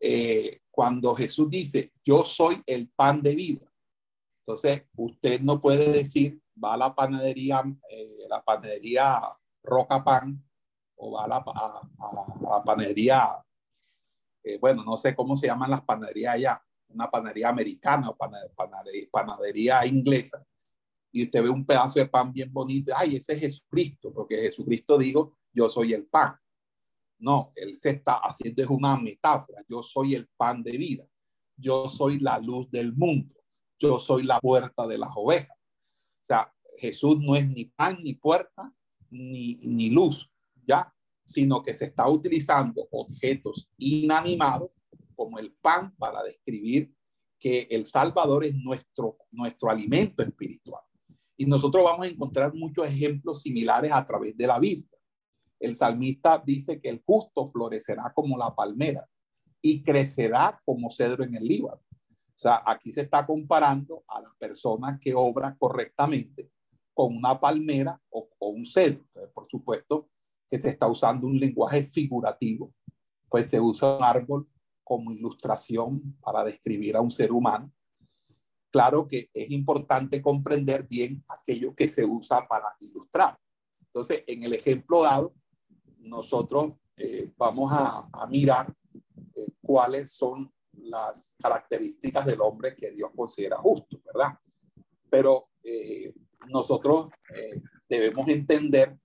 eh, 0.00 0.60
cuando 0.70 1.14
Jesús 1.14 1.50
dice, 1.50 1.92
yo 2.04 2.24
soy 2.24 2.62
el 2.66 2.88
pan 2.88 3.22
de 3.22 3.34
vida, 3.34 3.67
entonces, 4.48 4.84
usted 4.96 5.42
no 5.42 5.60
puede 5.60 5.92
decir, 5.92 6.40
va 6.56 6.72
a 6.72 6.76
la 6.78 6.94
panadería, 6.94 7.62
eh, 7.90 8.24
la 8.30 8.42
panadería 8.42 9.20
Roca 9.62 10.02
Pan, 10.02 10.42
o 10.96 11.12
va 11.12 11.24
a 11.24 11.28
la, 11.28 11.44
panadería, 12.64 13.28
eh, 14.42 14.56
bueno, 14.58 14.82
no 14.84 14.96
sé 14.96 15.14
cómo 15.14 15.36
se 15.36 15.48
llaman 15.48 15.70
las 15.70 15.82
panaderías 15.82 16.36
allá, 16.36 16.62
una 16.88 17.10
panadería 17.10 17.50
americana 17.50 18.08
o 18.08 18.16
panadería, 19.12 19.84
inglesa, 19.84 20.42
y 21.12 21.24
usted 21.24 21.42
ve 21.42 21.50
un 21.50 21.66
pedazo 21.66 21.98
de 21.98 22.06
pan 22.06 22.32
bien 22.32 22.50
bonito, 22.50 22.94
ay, 22.96 23.16
ese 23.16 23.34
es 23.34 23.40
Jesucristo, 23.40 24.14
porque 24.14 24.36
Jesucristo 24.36 24.96
dijo, 24.96 25.36
yo 25.52 25.68
soy 25.68 25.92
el 25.92 26.06
pan. 26.06 26.34
No, 27.18 27.52
él 27.54 27.76
se 27.76 27.90
está 27.90 28.14
haciendo 28.14 28.62
es 28.62 28.68
una 28.70 28.96
metáfora, 28.96 29.62
yo 29.68 29.82
soy 29.82 30.14
el 30.14 30.26
pan 30.38 30.62
de 30.62 30.78
vida, 30.78 31.06
yo 31.54 31.86
soy 31.86 32.18
la 32.18 32.38
luz 32.38 32.70
del 32.70 32.94
mundo 32.94 33.37
yo 33.78 33.98
soy 33.98 34.24
la 34.24 34.40
puerta 34.40 34.86
de 34.86 34.98
las 34.98 35.10
ovejas. 35.14 35.56
O 36.20 36.24
sea, 36.24 36.52
Jesús 36.76 37.18
no 37.20 37.36
es 37.36 37.48
ni 37.48 37.66
pan, 37.66 37.98
ni 38.02 38.14
puerta, 38.14 38.72
ni, 39.10 39.56
ni 39.62 39.90
luz, 39.90 40.30
¿ya? 40.66 40.92
Sino 41.24 41.62
que 41.62 41.74
se 41.74 41.86
está 41.86 42.08
utilizando 42.08 42.86
objetos 42.90 43.70
inanimados 43.78 44.78
como 45.14 45.38
el 45.38 45.52
pan 45.52 45.94
para 45.96 46.22
describir 46.22 46.94
que 47.38 47.68
el 47.70 47.86
Salvador 47.86 48.44
es 48.44 48.54
nuestro, 48.54 49.16
nuestro 49.30 49.70
alimento 49.70 50.22
espiritual. 50.22 50.82
Y 51.36 51.46
nosotros 51.46 51.84
vamos 51.84 52.06
a 52.06 52.10
encontrar 52.10 52.52
muchos 52.54 52.88
ejemplos 52.88 53.42
similares 53.42 53.92
a 53.92 54.04
través 54.04 54.36
de 54.36 54.46
la 54.46 54.58
Biblia. 54.58 54.98
El 55.60 55.76
salmista 55.76 56.42
dice 56.44 56.80
que 56.80 56.88
el 56.88 57.02
justo 57.04 57.46
florecerá 57.46 58.12
como 58.14 58.36
la 58.36 58.54
palmera 58.54 59.08
y 59.62 59.82
crecerá 59.82 60.60
como 60.64 60.90
cedro 60.90 61.24
en 61.24 61.34
el 61.36 61.44
Líbano. 61.44 61.80
O 62.38 62.40
sea, 62.40 62.62
aquí 62.64 62.92
se 62.92 63.00
está 63.00 63.26
comparando 63.26 64.04
a 64.06 64.20
la 64.20 64.32
persona 64.38 64.96
que 65.00 65.12
obra 65.12 65.56
correctamente 65.58 66.52
con 66.94 67.16
una 67.16 67.40
palmera 67.40 68.00
o, 68.10 68.28
un 68.38 68.64
cedro. 68.64 69.04
por 69.34 69.48
supuesto 69.48 70.08
que 70.48 70.56
se 70.56 70.68
está 70.68 70.86
usando 70.86 71.26
un 71.26 71.36
lenguaje 71.36 71.82
figurativo, 71.82 72.72
pues 73.28 73.48
se 73.48 73.58
usa 73.58 73.96
un 73.96 74.04
árbol 74.04 74.48
como 74.84 75.10
ilustración 75.10 76.16
para 76.20 76.44
describir 76.44 76.94
a 76.94 77.00
un 77.00 77.10
ser 77.10 77.32
humano. 77.32 77.72
Claro 78.70 79.08
que 79.08 79.28
es 79.34 79.50
importante 79.50 80.22
comprender 80.22 80.86
bien 80.86 81.24
aquello 81.26 81.74
que 81.74 81.88
se 81.88 82.04
usa 82.04 82.46
para 82.46 82.68
ilustrar. 82.78 83.36
Entonces, 83.80 84.22
en 84.28 84.44
el 84.44 84.52
ejemplo 84.52 85.02
dado, 85.02 85.34
nosotros 85.98 86.74
eh, 86.96 87.32
vamos 87.36 87.72
a, 87.72 88.08
mirar 88.30 88.72
eh, 89.34 89.48
cuáles 89.60 90.12
son 90.12 90.52
las 90.82 91.32
características 91.40 92.26
del 92.26 92.40
hombre 92.40 92.74
que 92.74 92.90
Dios 92.92 93.10
considera 93.14 93.56
justo, 93.56 94.00
¿verdad? 94.04 94.38
Pero 95.10 95.50
eh, 95.62 96.12
nosotros 96.48 97.08
eh, 97.34 97.60
debemos 97.88 98.28
entender 98.28 98.98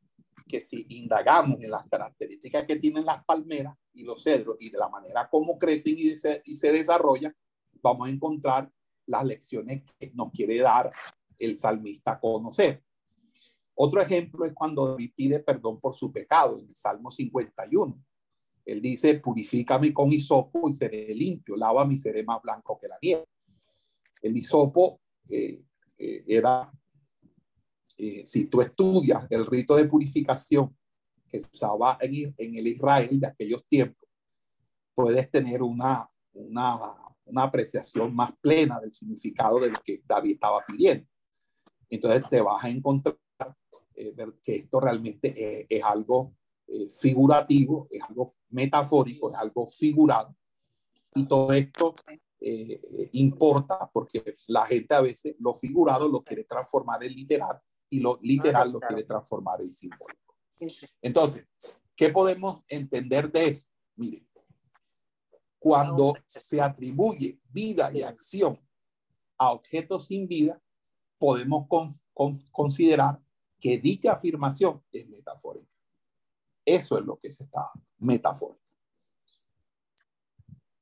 que 0.48 0.62
si 0.62 0.86
indagamos 0.90 1.64
en 1.64 1.72
las 1.72 1.84
características 1.84 2.66
que 2.66 2.76
tienen 2.76 3.06
las 3.06 3.24
palmeras 3.26 3.76
y 3.94 4.04
los 4.04 4.24
cedros 4.24 4.58
y 4.60 4.70
de 4.70 4.78
la 4.78 4.90
manera 4.90 5.30
como 5.30 5.58
crecen 5.58 5.96
y 5.98 6.12
se, 6.12 6.42
y 6.46 6.56
desarrollan, 6.56 7.36
vamos 7.82 8.08
a 8.08 8.12
encontrar 8.12 8.72
las 9.06 9.24
lecciones 9.24 9.84
que 10.00 10.12
nos 10.14 10.32
quiere 10.32 10.58
dar 10.60 10.92
el 11.38 11.58
salmista 11.58 12.14
a 12.14 12.20
conocer. 12.20 12.84
Otro 13.76 14.02
ejemplo 14.02 14.46
es 14.46 14.54
cuando 14.54 14.88
David 14.90 15.12
pide 15.16 15.40
perdón 15.40 15.80
por 15.80 15.96
su 15.96 16.12
pecado 16.12 16.58
en 16.60 16.68
el 16.68 16.76
Salmo 16.76 17.10
51. 17.10 18.04
Él 18.66 18.82
dice, 18.82 19.20
purifícame 19.20 19.94
con 19.94 20.12
hisopo 20.12 20.70
y 20.70 20.74
seré 20.74 21.14
limpio, 21.14 21.56
lávame 21.56 21.96
y 21.96 21.98
seré 21.98 22.24
más 22.24 22.42
blanco 22.42 22.78
que 22.80 22.88
la 22.88 22.98
nieve. 23.02 23.26
El 24.22 24.38
hisopo 24.38 25.02
eh, 25.30 25.62
eh, 25.98 26.24
era, 26.28 26.72
eh, 27.98 28.24
si 28.26 28.46
tú 28.46 28.62
estudias 28.62 29.26
el 29.30 29.46
rito 29.46 29.76
de 29.76 29.86
purificación 29.86 30.76
que 31.28 31.42
se 31.42 31.50
usaba 31.52 31.98
en, 32.00 32.34
en, 32.38 32.56
el 32.56 32.68
Israel 32.68 33.20
de 33.20 33.28
aquellos 33.28 33.66
tiempos, 33.68 34.08
puedes 34.96 35.30
tener 35.30 35.62
una, 35.62 36.08
una, 36.32 36.78
una 37.26 37.44
apreciación 37.44 38.16
más 38.16 38.32
plena 38.40 38.80
del 38.80 38.94
significado 38.94 39.60
de 39.60 39.72
lo 39.72 39.80
que 39.84 40.02
David 40.06 40.36
estaba 40.36 40.64
pidiendo. 40.66 41.06
Entonces 41.90 42.24
te 42.30 42.42
vas 42.42 42.64
a 42.64 42.70
encontrar 42.70 43.18
eh, 43.96 44.16
que 44.42 44.56
esto 44.56 44.80
realmente 44.80 45.66
es 45.68 45.84
algo 45.84 46.36
figurativo, 46.90 47.88
es 47.92 48.02
algo 48.02 48.36
metafórico, 48.54 49.30
es 49.30 49.36
algo 49.36 49.68
figurado. 49.68 50.36
Y 51.16 51.26
todo 51.26 51.52
esto 51.52 51.96
importa 53.14 53.90
porque 53.94 54.36
la 54.48 54.66
gente 54.66 54.94
a 54.94 55.02
veces 55.02 55.36
lo 55.40 55.54
figurado 55.54 56.08
lo 56.08 56.24
quiere 56.24 56.44
transformar 56.44 57.04
en 57.04 57.14
literal 57.14 57.60
y 57.90 58.00
lo 58.00 58.20
literal 58.22 58.72
lo 58.72 58.80
quiere 58.80 59.04
transformar 59.04 59.62
en 59.62 59.72
simbólico. 59.72 60.36
Entonces, 61.02 61.46
¿qué 61.96 62.10
podemos 62.10 62.64
entender 62.68 63.32
de 63.32 63.50
eso? 63.50 63.70
Mire, 63.96 64.26
cuando 65.60 66.16
se 66.26 66.60
atribuye 66.60 67.40
vida 67.50 67.92
y 67.94 68.02
acción 68.02 68.60
a 69.38 69.52
objetos 69.52 70.08
sin 70.08 70.28
vida, 70.28 70.62
podemos 71.18 71.68
considerar 72.52 73.22
que 73.60 73.78
dicha 73.78 74.14
afirmación 74.14 74.84
es 74.92 75.08
metafórica. 75.08 75.73
Eso 76.66 76.98
es 76.98 77.06
lo 77.06 77.18
que 77.20 77.32
se 77.32 77.44
está 77.44 77.70
metafórica. 77.98 78.62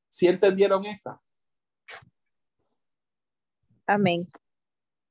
¿Sí 0.10 0.28
entendieron 0.28 0.86
esa? 0.86 1.22
Amén. 3.88 4.28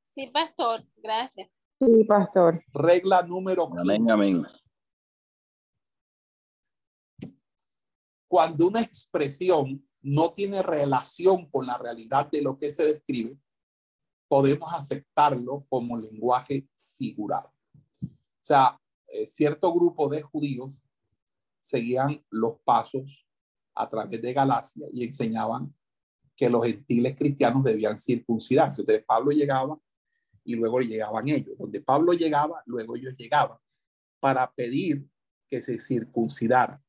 Sí, 0.01 0.27
pastor, 0.29 0.81
gracias. 0.97 1.49
Sí, 1.79 2.05
pastor. 2.05 2.63
Regla 2.73 3.23
número 3.23 3.69
15. 3.69 3.81
Amén, 3.81 4.11
amén. 4.11 4.43
Cuando 8.29 8.69
una 8.69 8.81
expresión 8.81 9.87
no 10.03 10.33
tiene 10.33 10.63
relación 10.63 11.51
con 11.51 11.67
la 11.67 11.77
realidad 11.77 12.31
de 12.31 12.43
lo 12.43 12.59
que 12.59 12.71
se 12.71 12.85
describe, 12.85 13.37
podemos 14.29 14.73
aceptarlo 14.73 15.67
como 15.69 15.97
lenguaje 15.97 16.69
figurado. 16.97 17.53
O 18.03 18.43
sea, 18.43 18.81
eh, 19.13 19.27
cierto 19.27 19.73
grupo 19.73 20.09
de 20.09 20.23
judíos 20.23 20.85
seguían 21.61 22.25
los 22.31 22.61
pasos 22.65 23.27
a 23.75 23.89
través 23.89 24.21
de 24.21 24.33
Galacia 24.33 24.87
y 24.93 25.05
enseñaban 25.05 25.75
que 26.37 26.49
los 26.49 26.65
gentiles 26.65 27.17
cristianos 27.17 27.63
debían 27.65 27.99
circuncidarse. 27.99 28.83
Entonces 28.83 29.05
Pablo 29.07 29.31
llegaba 29.31 29.79
y 30.45 30.55
luego 30.55 30.81
llegaban 30.81 31.29
ellos. 31.29 31.57
Donde 31.59 31.81
Pablo 31.81 32.13
llegaba, 32.13 32.63
luego 32.67 32.97
ellos 32.97 33.15
llegaban 33.17 33.59
para 34.21 34.51
pedir 34.53 35.07
que 35.49 35.61
se 35.61 35.79
circuncidaran. 35.79 36.83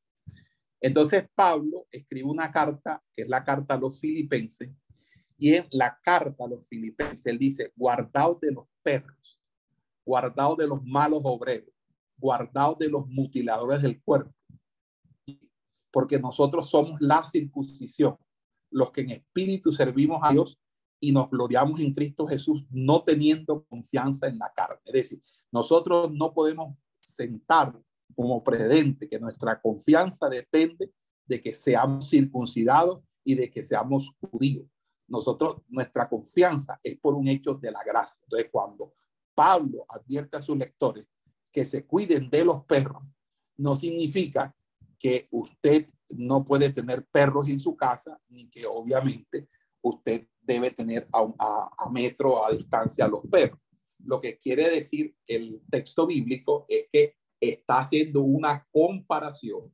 Entonces 0.80 1.28
Pablo 1.34 1.86
escribe 1.90 2.28
una 2.28 2.50
carta, 2.50 3.02
que 3.14 3.22
es 3.22 3.28
la 3.28 3.44
carta 3.44 3.74
a 3.74 3.78
los 3.78 4.00
filipenses, 4.00 4.70
y 5.38 5.54
en 5.54 5.66
la 5.70 5.98
carta 6.02 6.44
a 6.44 6.48
los 6.48 6.66
filipenses 6.66 7.38
dice, 7.38 7.72
guardaos 7.76 8.40
de 8.40 8.52
los 8.52 8.66
perros, 8.82 9.40
guardaos 10.04 10.56
de 10.56 10.68
los 10.68 10.82
malos 10.84 11.20
obreros, 11.24 11.71
guardaos 12.22 12.78
de 12.78 12.88
los 12.88 13.06
mutiladores 13.08 13.82
del 13.82 14.00
cuerpo, 14.00 14.32
porque 15.90 16.18
nosotros 16.18 16.70
somos 16.70 17.00
la 17.00 17.26
circuncisión, 17.26 18.16
los 18.70 18.92
que 18.92 19.02
en 19.02 19.10
espíritu 19.10 19.72
servimos 19.72 20.20
a 20.22 20.30
Dios 20.30 20.58
y 21.00 21.10
nos 21.10 21.28
gloriamos 21.28 21.80
en 21.80 21.92
Cristo 21.92 22.26
Jesús, 22.26 22.64
no 22.70 23.02
teniendo 23.02 23.64
confianza 23.64 24.28
en 24.28 24.38
la 24.38 24.50
carne. 24.54 24.80
Es 24.84 24.92
decir, 24.92 25.22
nosotros 25.50 26.12
no 26.12 26.32
podemos 26.32 26.76
sentar 26.96 27.76
como 28.14 28.42
precedente 28.44 29.08
que 29.08 29.18
nuestra 29.18 29.60
confianza 29.60 30.28
depende 30.28 30.92
de 31.26 31.42
que 31.42 31.52
seamos 31.52 32.08
circuncidados 32.08 33.00
y 33.24 33.34
de 33.34 33.50
que 33.50 33.62
seamos 33.64 34.14
judíos. 34.20 34.66
Nosotros, 35.08 35.56
nuestra 35.68 36.08
confianza 36.08 36.78
es 36.82 36.96
por 36.98 37.14
un 37.14 37.26
hecho 37.26 37.54
de 37.54 37.72
la 37.72 37.82
gracia. 37.84 38.22
Entonces, 38.24 38.48
cuando 38.50 38.94
Pablo 39.34 39.84
advierte 39.88 40.36
a 40.36 40.42
sus 40.42 40.56
lectores 40.56 41.04
que 41.52 41.64
se 41.64 41.84
cuiden 41.84 42.30
de 42.30 42.44
los 42.44 42.64
perros, 42.64 43.02
no 43.56 43.74
significa 43.74 44.54
que 44.98 45.28
usted 45.30 45.88
no 46.08 46.44
puede 46.44 46.70
tener 46.70 47.06
perros 47.06 47.48
en 47.48 47.60
su 47.60 47.76
casa, 47.76 48.20
ni 48.28 48.48
que 48.48 48.66
obviamente 48.66 49.48
usted 49.82 50.26
debe 50.40 50.70
tener 50.70 51.08
a, 51.12 51.20
a, 51.38 51.70
a 51.78 51.90
metro 51.90 52.44
a 52.44 52.50
distancia 52.50 53.06
los 53.06 53.22
perros. 53.30 53.60
Lo 54.04 54.20
que 54.20 54.38
quiere 54.38 54.68
decir 54.68 55.14
el 55.26 55.62
texto 55.70 56.06
bíblico 56.06 56.66
es 56.68 56.86
que 56.92 57.16
está 57.40 57.80
haciendo 57.80 58.22
una 58.22 58.66
comparación 58.70 59.72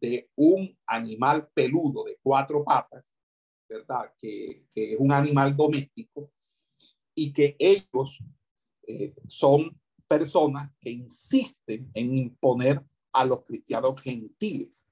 de 0.00 0.30
un 0.34 0.76
animal 0.86 1.48
peludo 1.54 2.04
de 2.04 2.18
cuatro 2.22 2.64
patas, 2.64 3.14
¿verdad? 3.68 4.12
Que, 4.18 4.66
es 4.74 4.96
un 4.98 5.12
animal 5.12 5.56
doméstico 5.56 6.30
y 7.14 7.32
que 7.32 7.56
ellos 7.58 8.18
eh, 8.86 9.14
son 9.26 9.78
personas 10.08 10.70
que 10.80 10.90
insisten 10.90 11.90
en 11.94 12.16
imponer 12.16 12.84
a 13.12 13.24
los 13.24 13.44
cristianos 13.44 14.00
gentiles. 14.00 14.84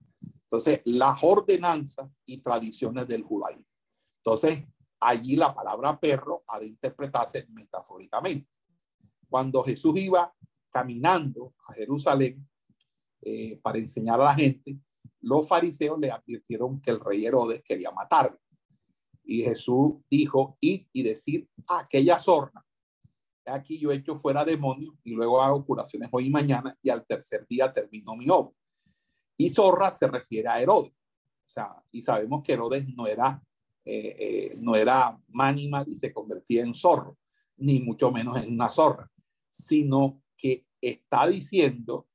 Entonces, 0.44 0.80
las 0.84 1.22
ordenanzas 1.22 2.20
y 2.26 2.38
tradiciones 2.38 3.08
del 3.08 3.22
judaísmo. 3.22 3.66
Entonces, 4.18 4.64
allí 5.00 5.36
la 5.36 5.54
palabra 5.54 5.98
perro 5.98 6.44
ha 6.46 6.60
de 6.60 6.66
interpretarse 6.66 7.46
metafóricamente. 7.50 8.48
Cuando 9.28 9.62
Jesús 9.62 9.98
iba 9.98 10.32
caminando 10.70 11.54
a 11.66 11.72
Jerusalén 11.74 12.46
eh, 13.22 13.58
para 13.62 13.78
enseñar 13.78 14.20
a 14.20 14.24
la 14.24 14.34
gente, 14.34 14.78
los 15.20 15.48
fariseos 15.48 15.98
le 15.98 16.10
advirtieron 16.10 16.80
que 16.80 16.90
el 16.90 17.00
rey 17.00 17.24
Herodes 17.24 17.62
quería 17.62 17.90
matarlo. 17.90 18.38
Y 19.24 19.42
Jesús 19.42 19.94
dijo, 20.10 20.56
id 20.60 20.86
y 20.92 21.02
decir 21.02 21.48
a 21.68 21.80
aquella 21.80 22.18
zorra, 22.18 22.64
aquí 23.46 23.78
yo 23.78 23.90
he 23.90 23.96
hecho 23.96 24.16
fuera 24.16 24.44
demonios 24.44 24.94
y 25.02 25.12
luego 25.12 25.40
hago 25.40 25.64
curaciones 25.64 26.08
hoy 26.12 26.26
y 26.26 26.30
mañana 26.30 26.74
y 26.82 26.90
al 26.90 27.04
tercer 27.06 27.46
día 27.48 27.72
termino 27.72 28.16
mi 28.16 28.28
obra. 28.28 28.52
Y 29.36 29.50
zorra 29.50 29.90
se 29.90 30.06
refiere 30.06 30.48
a 30.48 30.60
Herodes. 30.60 30.92
O 30.92 31.48
sea, 31.48 31.82
y 31.90 32.02
sabemos 32.02 32.42
que 32.42 32.52
Herodes 32.52 32.86
no 32.94 33.06
era, 33.06 33.42
eh, 33.84 34.16
eh, 34.18 34.56
no 34.58 34.76
era 34.76 35.18
y 35.86 35.94
se 35.94 36.12
convertía 36.12 36.62
en 36.62 36.74
zorro, 36.74 37.18
ni 37.56 37.80
mucho 37.80 38.10
menos 38.10 38.42
en 38.42 38.52
una 38.52 38.68
zorra, 38.68 39.10
sino 39.48 40.22
que 40.36 40.66
está 40.80 41.26
diciendo 41.26 42.08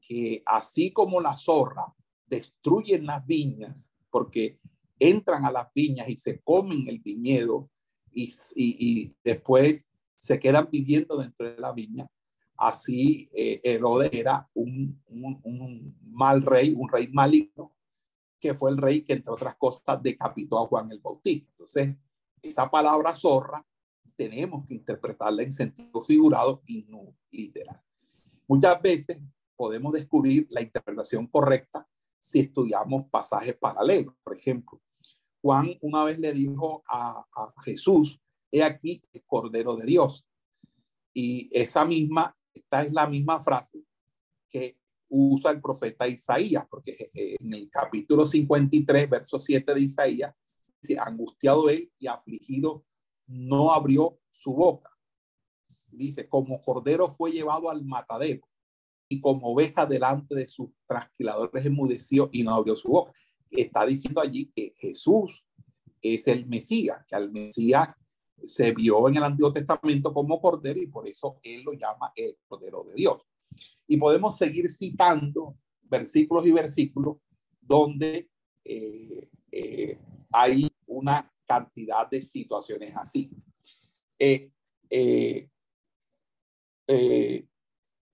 que 0.00 0.42
así 0.44 0.92
como 0.92 1.20
la 1.20 1.36
zorra 1.36 1.94
destruyen 2.26 3.06
las 3.06 3.24
viñas 3.24 3.90
porque 4.10 4.58
entran 4.98 5.44
a 5.44 5.50
las 5.50 5.68
viñas 5.74 6.08
y 6.08 6.16
se 6.16 6.40
comen 6.40 6.86
el 6.88 7.00
viñedo 7.00 7.70
y, 8.12 8.32
y, 8.54 9.16
después 9.24 9.88
se 10.22 10.38
quedan 10.38 10.68
viviendo 10.70 11.16
dentro 11.16 11.50
de 11.50 11.58
la 11.58 11.72
viña, 11.72 12.08
así 12.56 13.28
eh, 13.34 13.60
Herodes 13.64 14.12
era 14.12 14.48
un, 14.54 15.02
un, 15.08 15.98
mal 16.00 16.42
rey, 16.42 16.72
un 16.78 16.88
rey 16.88 17.08
maligno, 17.08 17.74
que 18.38 18.54
fue 18.54 18.70
el 18.70 18.76
rey 18.76 19.02
que, 19.02 19.14
entre 19.14 19.32
otras 19.32 19.56
cosas, 19.56 20.00
decapitó 20.00 20.60
a 20.60 20.66
Juan 20.68 20.92
el 20.92 21.00
Bautista. 21.00 21.50
Entonces, 21.50 21.96
esa 22.40 22.70
palabra 22.70 23.16
zorra 23.16 23.66
tenemos 24.14 24.64
que 24.68 24.74
interpretarla 24.74 25.42
en 25.42 25.50
sentido 25.50 26.00
figurado 26.00 26.62
y 26.66 26.84
no 26.84 27.16
literal. 27.32 27.82
Muchas 28.46 28.80
veces 28.80 29.18
podemos 29.56 29.92
descubrir 29.92 30.46
la 30.50 30.62
interpretación 30.62 31.26
correcta 31.26 31.88
si 32.20 32.38
estudiamos 32.38 33.06
pasajes 33.10 33.56
paralelos. 33.56 34.14
Por 34.22 34.36
ejemplo, 34.36 34.80
Juan 35.40 35.76
una 35.80 36.04
vez 36.04 36.20
le 36.20 36.32
dijo 36.32 36.84
a, 36.86 37.26
a 37.34 37.54
Jesús, 37.64 38.21
he 38.52 38.62
aquí 38.62 39.02
el 39.12 39.24
Cordero 39.24 39.74
de 39.74 39.86
Dios. 39.86 40.26
Y 41.14 41.48
esa 41.52 41.84
misma, 41.84 42.36
esta 42.54 42.82
es 42.82 42.92
la 42.92 43.06
misma 43.06 43.40
frase 43.40 43.82
que 44.48 44.78
usa 45.08 45.50
el 45.50 45.60
profeta 45.60 46.06
Isaías, 46.06 46.66
porque 46.70 47.10
en 47.14 47.52
el 47.52 47.68
capítulo 47.70 48.24
53, 48.24 49.10
verso 49.10 49.38
7 49.38 49.74
de 49.74 49.80
Isaías, 49.80 50.34
dice, 50.80 50.98
angustiado 50.98 51.68
él 51.68 51.90
y 51.98 52.06
afligido 52.06 52.84
no 53.26 53.72
abrió 53.72 54.18
su 54.30 54.52
boca. 54.52 54.90
Dice, 55.90 56.28
como 56.28 56.62
cordero 56.62 57.10
fue 57.10 57.32
llevado 57.32 57.70
al 57.70 57.84
matadero 57.84 58.48
y 59.08 59.20
como 59.20 59.52
oveja 59.52 59.84
delante 59.84 60.34
de 60.34 60.48
sus 60.48 60.70
trasquiladores 60.86 61.66
enmudeció 61.66 62.30
y 62.32 62.42
no 62.42 62.54
abrió 62.54 62.76
su 62.76 62.88
boca. 62.88 63.12
Está 63.50 63.84
diciendo 63.84 64.20
allí 64.20 64.50
que 64.54 64.72
Jesús 64.78 65.44
es 66.00 66.26
el 66.28 66.46
Mesías, 66.46 67.04
que 67.06 67.14
al 67.14 67.30
Mesías 67.30 67.94
se 68.44 68.72
vio 68.72 69.08
en 69.08 69.16
el 69.16 69.24
Antiguo 69.24 69.52
Testamento 69.52 70.12
como 70.12 70.40
cordero 70.40 70.80
y 70.80 70.86
por 70.86 71.06
eso 71.06 71.38
él 71.42 71.62
lo 71.62 71.72
llama 71.72 72.12
el 72.14 72.36
cordero 72.46 72.84
de 72.84 72.94
Dios. 72.94 73.22
Y 73.86 73.96
podemos 73.96 74.36
seguir 74.36 74.68
citando 74.68 75.56
versículos 75.82 76.46
y 76.46 76.52
versículos 76.52 77.18
donde 77.60 78.30
eh, 78.64 79.28
eh, 79.50 79.98
hay 80.30 80.68
una 80.86 81.30
cantidad 81.46 82.08
de 82.08 82.22
situaciones 82.22 82.96
así. 82.96 83.30
Eh, 84.18 84.50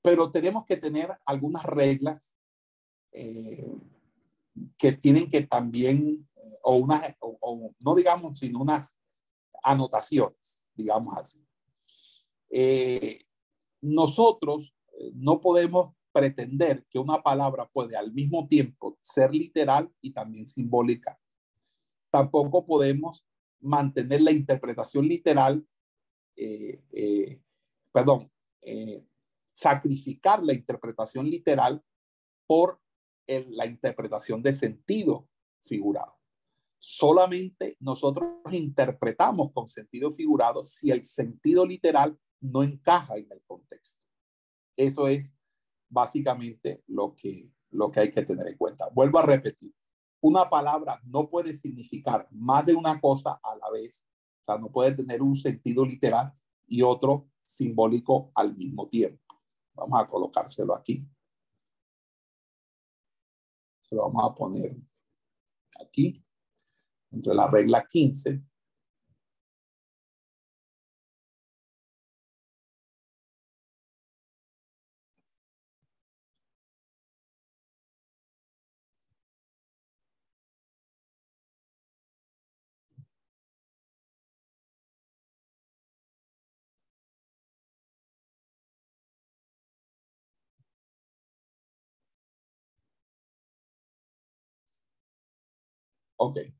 pero 0.02 0.30
tenemos 0.30 0.64
que 0.64 0.76
tener 0.76 1.10
algunas 1.24 1.64
reglas 1.64 2.36
que 3.12 4.92
tienen 4.92 5.28
que 5.28 5.42
también, 5.42 6.28
o 6.62 6.76
unas, 6.76 7.14
o, 7.20 7.74
no 7.80 7.94
digamos, 7.94 8.38
sino 8.38 8.60
unas 8.60 8.97
anotaciones, 9.62 10.60
digamos 10.74 11.16
así. 11.16 11.44
nosotros 13.80 14.74
eh, 14.98 15.12
no 15.14 15.40
podemos 15.40 15.94
pretender 16.12 16.84
que 16.90 16.98
una 16.98 17.22
palabra 17.22 17.68
puede 17.68 17.96
al 17.96 18.12
mismo 18.12 18.48
tiempo 18.48 18.98
ser 19.00 19.32
literal 19.32 19.90
y 20.00 20.10
también 20.10 20.46
simbólica. 20.46 21.18
Tampoco 22.10 22.66
podemos 22.66 23.26
mantener 23.60 24.22
la 24.22 24.32
interpretación 24.32 25.06
literal, 25.06 25.66
eh, 26.36 26.82
eh, 26.92 27.40
perdón, 27.92 28.30
sacrificar 29.52 30.42
la 30.44 30.52
interpretación 30.52 31.28
literal 31.28 31.82
por 32.46 32.80
la 33.26 33.66
interpretación 33.66 34.42
de 34.42 34.52
sentido 34.52 35.28
figurado. 35.62 36.17
Solamente 36.78 37.76
nosotros 37.80 38.28
interpretamos 38.52 39.52
con 39.52 39.68
sentido 39.68 40.12
figurado 40.12 40.62
si 40.62 40.90
el 40.90 41.04
sentido 41.04 41.66
literal 41.66 42.18
no 42.40 42.62
encaja 42.62 43.16
en 43.16 43.26
el 43.30 43.42
contexto. 43.46 44.00
Eso 44.76 45.08
es 45.08 45.36
básicamente 45.88 46.84
lo 46.86 47.14
que, 47.16 47.50
lo 47.70 47.90
que 47.90 48.00
hay 48.00 48.10
que 48.10 48.22
tener 48.22 48.46
en 48.46 48.56
cuenta. 48.56 48.88
Vuelvo 48.90 49.18
a 49.18 49.26
repetir, 49.26 49.74
una 50.20 50.48
palabra 50.48 51.00
no 51.04 51.28
puede 51.28 51.54
significar 51.56 52.28
más 52.30 52.64
de 52.66 52.74
una 52.74 53.00
cosa 53.00 53.40
a 53.42 53.56
la 53.56 53.70
vez. 53.70 54.06
O 54.42 54.52
sea, 54.52 54.58
no 54.58 54.70
puede 54.70 54.92
tener 54.92 55.22
un 55.22 55.36
sentido 55.36 55.84
literal 55.84 56.32
y 56.66 56.82
otro 56.82 57.28
simbólico 57.44 58.30
al 58.34 58.56
mismo 58.56 58.88
tiempo. 58.88 59.34
Vamos 59.74 60.00
a 60.00 60.08
colocárselo 60.08 60.74
aquí. 60.74 61.06
Se 63.80 63.94
lo 63.94 64.02
vamos 64.02 64.30
a 64.30 64.34
poner 64.34 64.76
aquí, 65.80 66.22
entre 67.12 67.34
la 67.34 67.46
regla 67.48 67.84
15 67.86 68.40
Ok. 96.18 96.57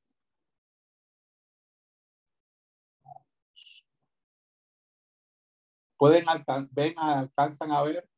¿Pueden 5.98 6.24
ven, 6.70 6.94
alcanzan 6.96 7.72
a 7.72 7.82
ver? 7.82 8.08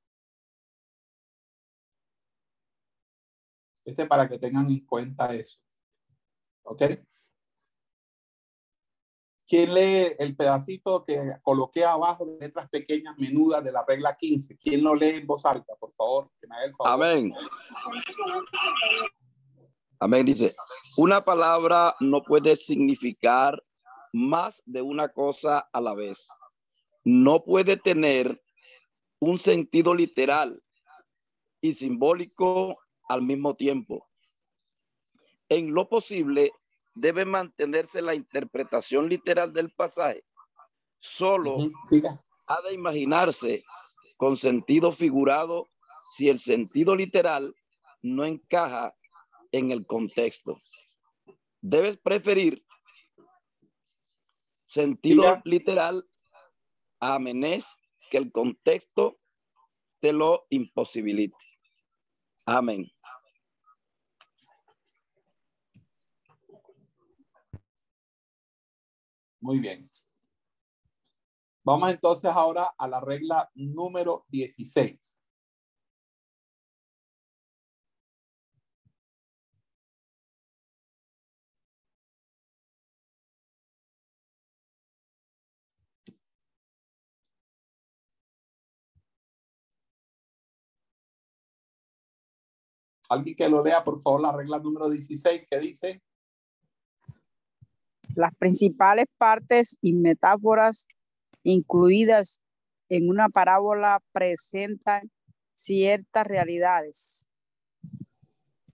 Este 3.84 4.06
para 4.06 4.28
que 4.28 4.38
tengan 4.38 4.70
en 4.70 4.84
cuenta 4.84 5.34
eso. 5.34 5.58
¿Ok? 6.62 6.82
¿Quién 9.46 9.74
lee 9.74 10.14
el 10.18 10.36
pedacito 10.36 11.04
que 11.04 11.32
coloqué 11.42 11.84
abajo 11.84 12.24
de 12.26 12.38
letras 12.38 12.68
pequeñas 12.68 13.16
menudas 13.18 13.64
de 13.64 13.72
la 13.72 13.84
regla 13.88 14.14
15? 14.14 14.58
¿Quién 14.58 14.84
lo 14.84 14.94
lee 14.94 15.16
en 15.16 15.26
voz 15.26 15.44
alta, 15.44 15.74
por 15.80 15.92
favor? 15.94 16.30
Amén. 16.84 17.32
Amén. 19.98 20.26
Dice, 20.26 20.54
una 20.98 21.24
palabra 21.24 21.96
no 21.98 22.22
puede 22.22 22.54
significar 22.56 23.60
más 24.12 24.62
de 24.66 24.82
una 24.82 25.08
cosa 25.08 25.68
a 25.72 25.80
la 25.80 25.94
vez. 25.94 26.28
No 27.04 27.44
puede 27.44 27.76
tener 27.76 28.42
un 29.20 29.38
sentido 29.38 29.94
literal 29.94 30.62
y 31.60 31.74
simbólico 31.74 32.78
al 33.08 33.22
mismo 33.22 33.54
tiempo. 33.54 34.08
En 35.48 35.74
lo 35.74 35.88
posible, 35.88 36.52
debe 36.94 37.24
mantenerse 37.24 38.02
la 38.02 38.14
interpretación 38.14 39.08
literal 39.08 39.52
del 39.52 39.70
pasaje. 39.72 40.24
Solo 40.98 41.58
ha 42.46 42.60
de 42.62 42.74
imaginarse 42.74 43.64
con 44.16 44.36
sentido 44.36 44.92
figurado 44.92 45.68
si 46.12 46.28
el 46.28 46.38
sentido 46.38 46.94
literal 46.94 47.54
no 48.02 48.24
encaja 48.24 48.94
en 49.52 49.70
el 49.70 49.86
contexto. 49.86 50.60
Debes 51.60 51.96
preferir 51.96 52.64
sentido 54.64 55.40
literal 55.44 56.06
amenés 57.00 57.66
que 58.10 58.18
el 58.18 58.30
contexto 58.30 59.18
te 60.00 60.12
lo 60.12 60.46
imposibilite. 60.50 61.36
Amén. 62.46 62.90
Muy 69.40 69.58
bien. 69.58 69.88
Vamos 71.62 71.90
entonces 71.90 72.30
ahora 72.30 72.74
a 72.76 72.88
la 72.88 73.00
regla 73.00 73.50
número 73.54 74.26
16. 74.28 75.19
Alguien 93.10 93.34
que 93.34 93.48
lo 93.48 93.62
lea, 93.64 93.82
por 93.82 94.00
favor, 94.00 94.20
la 94.22 94.32
regla 94.32 94.60
número 94.60 94.88
16 94.88 95.46
que 95.50 95.58
dice. 95.58 96.02
Las 98.14 98.32
principales 98.36 99.06
partes 99.18 99.76
y 99.80 99.94
metáforas 99.94 100.86
incluidas 101.42 102.40
en 102.88 103.08
una 103.08 103.28
parábola 103.28 104.00
presentan 104.12 105.10
ciertas 105.54 106.24
realidades. 106.24 107.28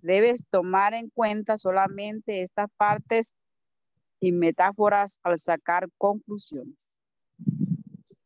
Debes 0.03 0.45
tomar 0.51 0.93
en 0.93 1.09
cuenta 1.09 1.57
solamente 1.57 2.43
estas 2.43 2.69
partes 2.77 3.37
y 4.21 4.33
metáforas 4.33 5.19
al 5.23 5.39
sacar 5.39 5.89
conclusiones. 5.97 6.99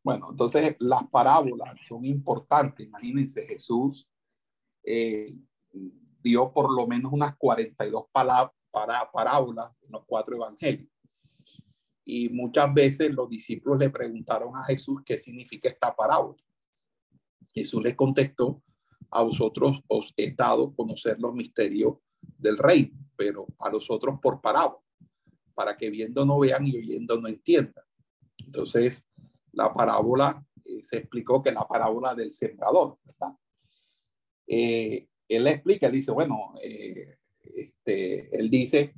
Bueno, 0.03 0.29
entonces 0.31 0.75
las 0.81 1.05
parábolas 1.05 1.77
son 1.87 2.05
importantes. 2.05 2.85
Imagínense, 2.85 3.47
Jesús 3.47 4.09
eh, 4.83 5.37
dio 6.23 6.53
por 6.53 6.75
lo 6.75 6.87
menos 6.87 7.13
unas 7.13 7.37
42 7.37 8.05
palabras, 8.13 8.55
para, 8.71 9.11
parábolas 9.11 9.73
en 9.83 9.93
los 9.93 10.05
cuatro 10.07 10.37
evangelios. 10.37 10.89
Y 12.05 12.29
muchas 12.29 12.73
veces 12.73 13.13
los 13.13 13.29
discípulos 13.29 13.79
le 13.79 13.91
preguntaron 13.91 14.57
a 14.57 14.65
Jesús 14.65 15.01
qué 15.05 15.19
significa 15.19 15.69
esta 15.69 15.95
parábola. 15.95 16.39
Jesús 17.53 17.83
les 17.83 17.95
contestó, 17.95 18.63
a 19.11 19.23
vosotros 19.23 19.83
os 19.89 20.13
he 20.17 20.31
dado 20.33 20.75
conocer 20.75 21.19
los 21.19 21.35
misterios 21.35 21.95
del 22.39 22.57
reino, 22.59 22.97
pero 23.17 23.47
a 23.59 23.71
los 23.71 23.91
otros 23.91 24.21
por 24.21 24.41
parábola, 24.41 24.83
para 25.55 25.77
que 25.77 25.91
viendo 25.91 26.25
no 26.25 26.39
vean 26.39 26.67
y 26.67 26.77
oyendo 26.77 27.21
no 27.21 27.29
entiendan. 27.29 27.85
Entonces, 28.39 29.07
la 29.53 29.73
parábola, 29.75 30.45
eh, 30.65 30.83
se 30.85 30.99
explicó 30.99 31.43
que 31.43 31.53
la 31.53 31.67
parábola 31.67 32.15
del 32.15 32.31
sembrador, 32.31 32.99
¿verdad? 33.05 33.37
Eh, 34.47 35.07
él 35.37 35.47
explica, 35.47 35.89
dice, 35.89 36.11
bueno, 36.11 36.53
eh, 36.63 37.19
este, 37.55 38.37
él 38.37 38.51
dice, 38.51 38.95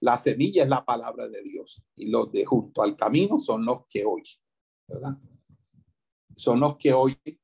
la 0.00 0.18
semilla 0.18 0.64
es 0.64 0.68
la 0.68 0.84
palabra 0.84 1.28
de 1.28 1.42
Dios 1.42 1.82
y 1.94 2.10
los 2.10 2.30
de 2.32 2.44
junto 2.44 2.82
al 2.82 2.96
camino 2.96 3.38
son 3.38 3.64
los 3.64 3.86
que 3.88 4.04
oyen, 4.04 4.38
¿verdad? 4.86 5.16
Son 6.34 6.60
los 6.60 6.76
que 6.76 6.92
oyen 6.92 7.40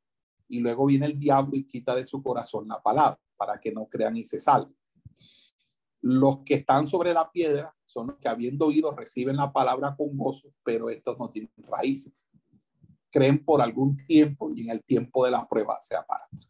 y 0.48 0.60
luego 0.60 0.86
viene 0.86 1.06
el 1.06 1.18
diablo 1.18 1.56
y 1.56 1.66
quita 1.66 1.94
de 1.94 2.04
su 2.04 2.22
corazón 2.22 2.68
la 2.68 2.82
palabra 2.82 3.18
para 3.36 3.58
que 3.58 3.72
no 3.72 3.88
crean 3.88 4.16
y 4.16 4.24
se 4.24 4.38
salven. 4.38 4.76
Los 6.02 6.40
que 6.44 6.54
están 6.54 6.86
sobre 6.86 7.14
la 7.14 7.30
piedra 7.30 7.74
son 7.84 8.08
los 8.08 8.18
que 8.18 8.28
habiendo 8.28 8.66
oído 8.66 8.90
reciben 8.90 9.36
la 9.36 9.52
palabra 9.52 9.94
con 9.96 10.16
gozo, 10.16 10.52
pero 10.62 10.90
estos 10.90 11.18
no 11.18 11.30
tienen 11.30 11.52
raíces. 11.56 12.28
Creen 13.10 13.44
por 13.44 13.62
algún 13.62 13.96
tiempo 13.96 14.50
y 14.52 14.62
en 14.62 14.70
el 14.70 14.82
tiempo 14.82 15.24
de 15.24 15.30
la 15.30 15.46
prueba 15.48 15.80
se 15.80 15.96
apartan. 15.96 16.40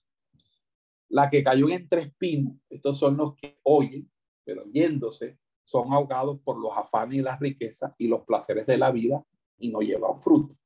La 1.12 1.28
que 1.28 1.44
cayó 1.44 1.68
en 1.68 1.74
entre 1.74 2.00
espinos, 2.00 2.54
estos 2.70 2.96
son 2.96 3.18
los 3.18 3.34
que 3.34 3.58
oyen, 3.64 4.10
pero 4.44 4.64
yéndose, 4.72 5.38
son 5.62 5.92
ahogados 5.92 6.40
por 6.40 6.58
los 6.58 6.74
afanes 6.74 7.18
y 7.18 7.20
las 7.20 7.38
riquezas 7.38 7.92
y 7.98 8.08
los 8.08 8.22
placeres 8.22 8.64
de 8.64 8.78
la 8.78 8.90
vida 8.90 9.22
y 9.58 9.70
no 9.70 9.80
llevan 9.80 10.22
fruto. 10.22 10.56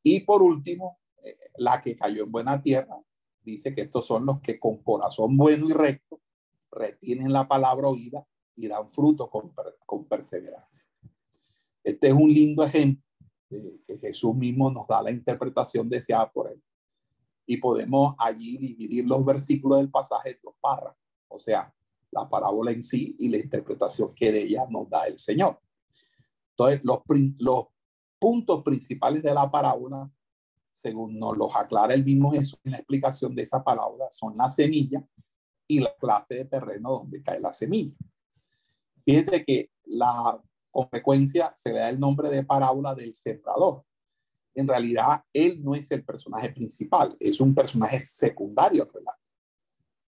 Y 0.00 0.20
por 0.20 0.44
último, 0.44 1.00
eh, 1.24 1.36
la 1.56 1.80
que 1.80 1.96
cayó 1.96 2.22
en 2.22 2.30
buena 2.30 2.62
tierra, 2.62 2.96
dice 3.42 3.74
que 3.74 3.80
estos 3.80 4.06
son 4.06 4.26
los 4.26 4.40
que 4.40 4.60
con 4.60 4.80
corazón 4.80 5.36
bueno 5.36 5.68
y 5.68 5.72
recto 5.72 6.20
retienen 6.70 7.32
la 7.32 7.48
palabra 7.48 7.88
oída 7.88 8.24
y 8.54 8.68
dan 8.68 8.88
fruto 8.88 9.28
con, 9.28 9.52
con 9.84 10.04
perseverancia. 10.04 10.86
Este 11.82 12.06
es 12.06 12.12
un 12.12 12.32
lindo 12.32 12.62
ejemplo 12.62 13.04
de 13.50 13.82
que 13.88 13.98
Jesús 13.98 14.36
mismo 14.36 14.70
nos 14.70 14.86
da 14.86 15.02
la 15.02 15.10
interpretación 15.10 15.90
deseada 15.90 16.30
por 16.30 16.48
él 16.48 16.62
y 17.46 17.56
podemos 17.56 18.14
allí 18.18 18.56
dividir 18.56 19.06
los 19.06 19.24
versículos 19.24 19.78
del 19.78 19.90
pasaje 19.90 20.30
en 20.30 20.38
dos 20.42 20.54
párrafos, 20.60 20.98
o 21.28 21.38
sea, 21.38 21.72
la 22.10 22.28
parábola 22.28 22.70
en 22.70 22.82
sí 22.82 23.16
y 23.18 23.28
la 23.28 23.38
interpretación 23.38 24.14
que 24.14 24.30
de 24.30 24.42
ella 24.42 24.66
nos 24.68 24.88
da 24.88 25.04
el 25.06 25.18
Señor. 25.18 25.58
Entonces, 26.50 26.80
los, 26.84 27.66
puntos 28.18 28.62
principales 28.62 29.20
de 29.20 29.34
la 29.34 29.50
parábola, 29.50 30.08
según 30.72 31.18
nos 31.18 31.36
los 31.36 31.56
aclara 31.56 31.92
el 31.92 32.04
mismo 32.04 32.30
Jesús 32.30 32.56
en 32.62 32.70
la 32.70 32.78
explicación 32.78 33.34
de 33.34 33.42
esa 33.42 33.64
parábola, 33.64 34.06
son 34.12 34.36
la 34.36 34.48
semilla 34.48 35.04
y 35.66 35.80
la 35.80 35.92
clase 35.96 36.36
de 36.36 36.44
terreno 36.44 36.90
donde 36.90 37.20
cae 37.20 37.40
la 37.40 37.52
semilla. 37.52 37.96
Fíjense 39.04 39.44
que 39.44 39.70
la 39.86 40.40
consecuencia 40.70 41.52
se 41.56 41.72
le 41.72 41.80
da 41.80 41.88
el 41.88 41.98
nombre 41.98 42.28
de 42.28 42.44
parábola 42.44 42.94
del 42.94 43.12
sembrador. 43.12 43.84
En 44.54 44.68
realidad, 44.68 45.22
él 45.32 45.62
no 45.62 45.74
es 45.74 45.90
el 45.90 46.04
personaje 46.04 46.50
principal, 46.50 47.16
es 47.18 47.40
un 47.40 47.54
personaje 47.54 48.00
secundario 48.00 48.82
al 48.82 48.92
relato. 48.92 49.18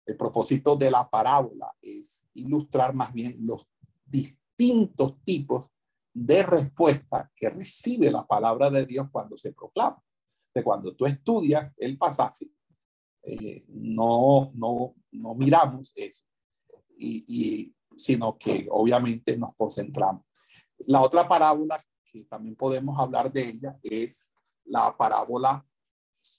El 0.06 0.18
propósito 0.18 0.76
de 0.76 0.90
la 0.90 1.10
parábola 1.10 1.72
es 1.82 2.26
ilustrar 2.34 2.94
más 2.94 3.14
bien 3.14 3.38
los 3.40 3.68
distintos 4.06 5.22
tipos 5.24 5.70
de 6.14 6.44
respuesta 6.44 7.32
que 7.36 7.50
recibe 7.50 8.12
la 8.12 8.26
palabra 8.26 8.70
de 8.70 8.86
Dios 8.86 9.08
cuando 9.12 9.38
se 9.38 9.54
proclama. 9.54 10.02
De 10.54 10.64
cuando 10.64 10.94
tú 10.96 11.06
estudias 11.06 11.76
el 11.78 11.98
pasaje, 11.98 12.52
eh, 13.24 13.64
no, 13.70 14.52
no, 14.56 14.96
no 15.12 15.36
miramos 15.36 15.94
eso, 15.96 16.26
y, 16.98 17.24
y, 17.28 17.76
sino 17.96 18.38
que 18.38 18.68
obviamente 18.70 19.38
nos 19.38 19.56
concentramos. 19.56 20.26
La 20.88 21.02
otra 21.02 21.28
parábola 21.28 21.82
que 22.12 22.26
también 22.26 22.56
podemos 22.56 23.00
hablar 23.00 23.32
de 23.32 23.50
ella 23.50 23.80
es 23.82 24.22
la 24.66 24.96
parábola 24.96 25.66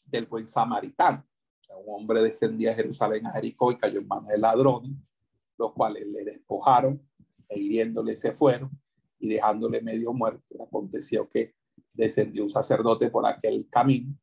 del 0.04 0.26
buen 0.26 0.46
samaritano. 0.46 1.26
un 1.84 1.94
hombre 2.00 2.22
descendía 2.22 2.70
de 2.70 2.76
Jerusalén 2.76 3.26
a 3.26 3.32
Jericó 3.32 3.72
y 3.72 3.78
cayó 3.78 4.00
en 4.00 4.06
manos 4.06 4.28
de 4.28 4.38
ladrones, 4.38 4.92
los 5.58 5.72
cuales 5.72 6.06
le 6.06 6.24
despojaron 6.24 7.00
e 7.48 7.58
hiriéndole 7.58 8.16
se 8.16 8.32
fueron 8.32 8.70
y 9.18 9.28
dejándole 9.28 9.80
medio 9.80 10.12
muerto. 10.12 10.62
Aconteció 10.62 11.28
que 11.28 11.54
descendió 11.92 12.42
un 12.42 12.50
sacerdote 12.50 13.10
por 13.10 13.26
aquel 13.26 13.68
camino 13.70 14.14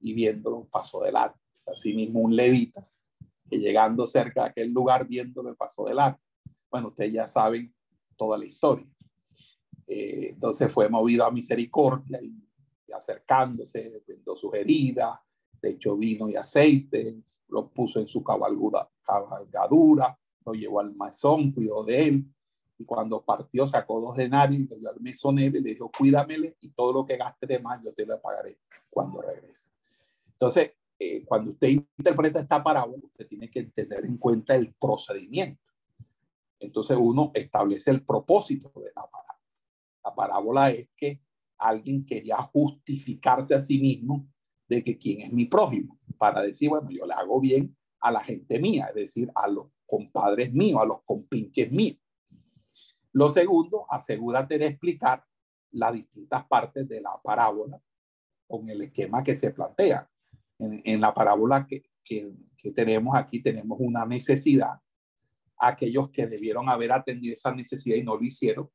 y 0.00 0.14
viéndolo 0.14 0.66
pasó 0.66 1.02
de 1.02 1.12
largo. 1.12 1.38
Asimismo 1.66 2.20
un 2.20 2.34
levita 2.34 2.86
que 3.48 3.58
llegando 3.58 4.06
cerca 4.06 4.44
de 4.44 4.50
aquel 4.50 4.72
lugar 4.72 5.06
viéndolo 5.06 5.54
pasó 5.56 5.84
de 5.84 5.94
largo. 5.94 6.20
Bueno, 6.70 6.88
ustedes 6.88 7.12
ya 7.12 7.26
saben 7.26 7.74
toda 8.16 8.38
la 8.38 8.44
historia. 8.44 8.86
Eh, 9.86 10.30
entonces 10.30 10.72
fue 10.72 10.88
movido 10.88 11.24
a 11.24 11.30
misericordia 11.30 12.20
y, 12.22 12.34
acercándose, 12.92 14.02
vendó 14.06 14.36
sus 14.36 14.54
heridas, 14.54 15.18
le 15.62 15.70
echó 15.70 15.96
vino 15.96 16.28
y 16.28 16.36
aceite, 16.36 17.22
lo 17.48 17.68
puso 17.68 18.00
en 18.00 18.08
su 18.08 18.22
cabalgadura, 18.22 18.88
lo 20.44 20.52
llevó 20.52 20.80
al 20.80 20.94
mesón, 20.94 21.52
cuidó 21.52 21.84
de 21.84 22.04
él. 22.06 22.24
Y 22.78 22.84
cuando 22.84 23.22
partió, 23.22 23.66
sacó 23.66 24.00
dos 24.00 24.16
denarios 24.16 24.60
y 24.62 24.66
le 24.66 24.78
dio 24.78 24.90
al 24.90 25.00
mesonero 25.00 25.58
y 25.58 25.60
le 25.60 25.70
dijo, 25.70 25.90
cuídamele 25.96 26.56
y 26.60 26.70
todo 26.70 26.92
lo 26.94 27.06
que 27.06 27.16
gaste 27.16 27.46
de 27.46 27.58
más 27.58 27.82
yo 27.82 27.92
te 27.92 28.06
lo 28.06 28.18
pagaré 28.20 28.58
cuando 28.88 29.20
regrese. 29.20 29.68
Entonces, 30.32 30.72
eh, 30.98 31.22
cuando 31.24 31.50
usted 31.52 31.68
interpreta 31.68 32.40
esta 32.40 32.62
parábola, 32.62 33.02
usted 33.04 33.26
tiene 33.26 33.50
que 33.50 33.64
tener 33.64 34.04
en 34.06 34.16
cuenta 34.16 34.54
el 34.54 34.72
procedimiento. 34.74 35.60
Entonces 36.58 36.96
uno 37.00 37.30
establece 37.34 37.90
el 37.90 38.04
propósito 38.04 38.72
de 38.76 38.92
la 38.94 39.06
parábola. 39.06 39.40
La 40.04 40.14
parábola 40.14 40.70
es 40.70 40.88
que 40.96 41.20
alguien 41.60 42.04
quería 42.04 42.36
justificarse 42.36 43.54
a 43.54 43.60
sí 43.60 43.78
mismo 43.78 44.26
de 44.68 44.82
que 44.82 44.98
quién 44.98 45.20
es 45.20 45.32
mi 45.32 45.46
prójimo, 45.46 45.98
para 46.16 46.40
decir, 46.40 46.68
bueno, 46.68 46.90
yo 46.90 47.06
le 47.06 47.14
hago 47.14 47.40
bien 47.40 47.76
a 48.00 48.10
la 48.10 48.20
gente 48.20 48.58
mía, 48.58 48.86
es 48.88 48.94
decir, 48.94 49.30
a 49.34 49.48
los 49.48 49.66
compadres 49.86 50.52
míos, 50.52 50.80
a 50.80 50.86
los 50.86 51.02
compinches 51.04 51.70
míos. 51.70 51.98
Lo 53.12 53.28
segundo, 53.28 53.86
asegúrate 53.90 54.58
de 54.58 54.66
explicar 54.66 55.24
las 55.72 55.92
distintas 55.92 56.46
partes 56.46 56.88
de 56.88 57.00
la 57.00 57.20
parábola 57.22 57.80
con 58.46 58.68
el 58.68 58.82
esquema 58.82 59.22
que 59.22 59.34
se 59.34 59.50
plantea. 59.50 60.08
En, 60.58 61.00
la 61.00 61.14
parábola 61.14 61.66
que, 61.66 61.82
que, 62.04 62.32
que 62.56 62.70
tenemos 62.70 63.16
aquí, 63.16 63.42
tenemos 63.42 63.78
una 63.80 64.04
necesidad. 64.04 64.78
Aquellos 65.56 66.10
que 66.10 66.26
debieron 66.26 66.68
haber 66.68 66.92
atendido 66.92 67.34
esa 67.34 67.52
necesidad 67.54 67.96
y 67.96 68.02
no 68.02 68.16
lo 68.16 68.22
hicieron, 68.22 68.70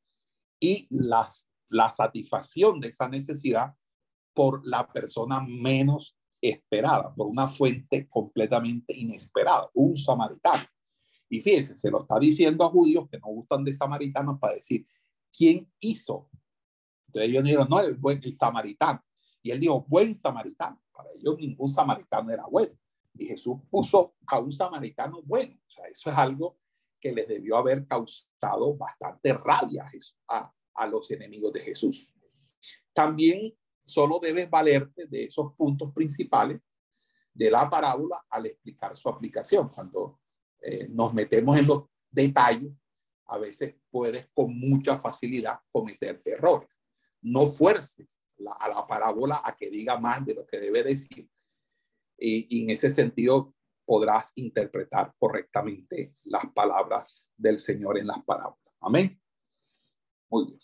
y 0.60 0.86
las, 0.90 1.50
la 1.68 1.90
satisfacción 1.90 2.80
de 2.80 2.88
esa 2.88 3.08
necesidad 3.08 3.74
por 4.34 4.66
la 4.66 4.86
persona 4.86 5.40
menos 5.40 6.16
esperada, 6.40 7.14
por 7.14 7.26
una 7.26 7.48
fuente 7.48 8.08
completamente 8.08 8.94
inesperada, 8.96 9.70
un 9.74 9.96
samaritano. 9.96 10.64
Y 11.28 11.40
fíjense, 11.40 11.74
se 11.74 11.90
lo 11.90 12.00
está 12.00 12.18
diciendo 12.18 12.64
a 12.64 12.70
judíos 12.70 13.08
que 13.10 13.18
no 13.18 13.28
gustan 13.28 13.64
de 13.64 13.74
samaritanos 13.74 14.38
para 14.38 14.54
decir, 14.54 14.86
¿quién 15.36 15.70
hizo? 15.80 16.28
Entonces 17.06 17.30
ellos 17.30 17.44
dijeron, 17.44 17.68
no, 17.68 17.80
el, 17.80 17.94
buen, 17.94 18.20
el 18.22 18.34
samaritano. 18.34 19.02
Y 19.42 19.50
él 19.50 19.60
dijo, 19.60 19.84
buen 19.88 20.14
samaritano. 20.14 20.80
Para 20.92 21.10
ellos 21.12 21.36
ningún 21.38 21.68
samaritano 21.68 22.30
era 22.30 22.46
bueno. 22.46 22.74
Y 23.14 23.26
Jesús 23.26 23.56
puso 23.70 24.14
a 24.26 24.38
un 24.38 24.52
samaritano 24.52 25.22
bueno. 25.24 25.56
O 25.66 25.70
sea, 25.70 25.86
eso 25.86 26.10
es 26.10 26.16
algo 26.16 26.58
que 27.00 27.12
les 27.12 27.26
debió 27.26 27.56
haber 27.56 27.86
causado 27.86 28.76
bastante 28.76 29.32
rabia 29.32 29.90
a, 30.28 30.38
a 30.38 30.54
los 30.84 31.10
enemigos 31.10 31.52
de 31.52 31.60
Jesús. 31.60 32.12
También 32.92 33.56
solo 33.82 34.18
debes 34.20 34.50
valerte 34.50 35.06
de 35.06 35.24
esos 35.24 35.54
puntos 35.54 35.92
principales 35.92 36.60
de 37.32 37.50
la 37.50 37.70
parábola 37.70 38.24
al 38.28 38.46
explicar 38.46 38.96
su 38.96 39.08
aplicación. 39.08 39.68
Cuando 39.68 40.20
eh, 40.60 40.88
nos 40.88 41.14
metemos 41.14 41.58
en 41.58 41.66
los 41.66 41.84
detalles, 42.10 42.72
a 43.26 43.38
veces 43.38 43.74
puedes 43.90 44.28
con 44.34 44.58
mucha 44.58 44.98
facilidad 44.98 45.60
cometer 45.70 46.20
errores. 46.24 46.68
No 47.22 47.46
fuerces 47.46 48.20
a 48.58 48.68
la 48.68 48.86
parábola 48.86 49.40
a 49.44 49.56
que 49.56 49.70
diga 49.70 49.98
más 49.98 50.24
de 50.26 50.34
lo 50.34 50.46
que 50.46 50.58
debe 50.58 50.82
decir. 50.82 51.28
y 52.18 52.62
en 52.62 52.70
ese 52.70 52.90
sentido 52.90 53.54
podrás 53.86 54.32
interpretar 54.34 55.14
correctamente 55.18 56.14
las 56.24 56.44
palabras 56.52 57.24
del 57.36 57.58
Señor 57.58 57.98
en 57.98 58.08
las 58.08 58.22
parábolas. 58.24 58.74
Amén. 58.80 59.20
Muy 60.28 60.46
bien. 60.46 60.60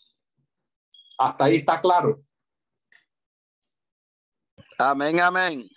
Hasta 1.19 1.45
ahí 1.45 1.57
está 1.57 1.81
claro. 1.81 2.23
Amén, 4.79 5.21
amén. 5.21 5.69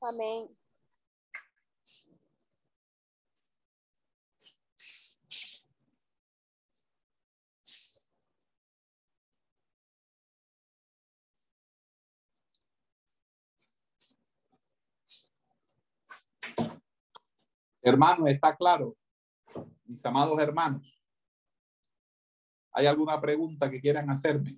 Amén. 0.00 0.58
Hermanos, 17.80 18.28
está 18.28 18.54
claro, 18.54 18.94
mis 19.84 20.04
amados 20.04 20.38
hermanos. 20.40 20.97
¿Hay 22.78 22.86
alguna 22.86 23.20
pregunta 23.20 23.68
que 23.68 23.80
quieran 23.80 24.08
hacerme? 24.08 24.56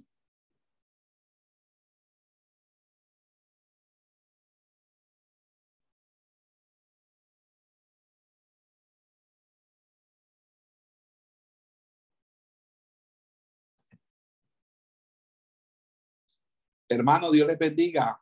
Hermano, 16.90 17.30
Dios 17.30 17.48
les 17.48 17.58
bendiga. 17.58 18.20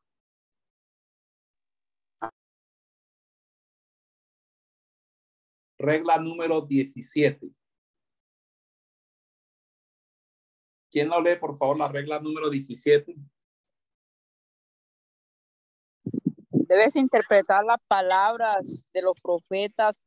Regla 5.77 6.19
número 6.19 6.61
17. 6.61 7.58
¿Quién 10.91 11.09
lo 11.09 11.21
lee, 11.21 11.37
por 11.39 11.57
favor, 11.57 11.79
la 11.79 11.89
regla 11.89 12.21
número 12.21 12.49
17? 12.49 13.15
Debes 16.51 16.97
interpretar 16.97 17.65
las 17.65 17.79
palabras 17.89 18.87
de 18.93 19.03
los 19.03 19.21
profetas 19.21 20.07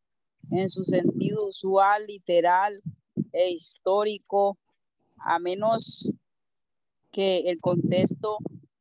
en 0.51 0.69
su 0.69 0.83
sentido 0.83 1.47
usual, 1.47 2.05
literal 2.07 2.81
e 3.31 3.51
histórico, 3.51 4.57
a 5.17 5.39
menos 5.39 6.13
que 7.11 7.49
el 7.49 7.59
contexto 7.59 8.37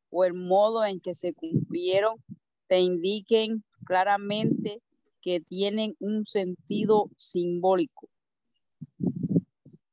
o 0.09 0.25
el 0.25 0.33
modo 0.33 0.85
en 0.85 0.99
que 0.99 1.13
se 1.13 1.33
cumplieron 1.33 2.15
te 2.67 2.79
indiquen 2.79 3.63
claramente 3.85 4.81
que 5.21 5.39
tienen 5.39 5.95
un 5.99 6.25
sentido 6.25 7.09
simbólico. 7.15 8.09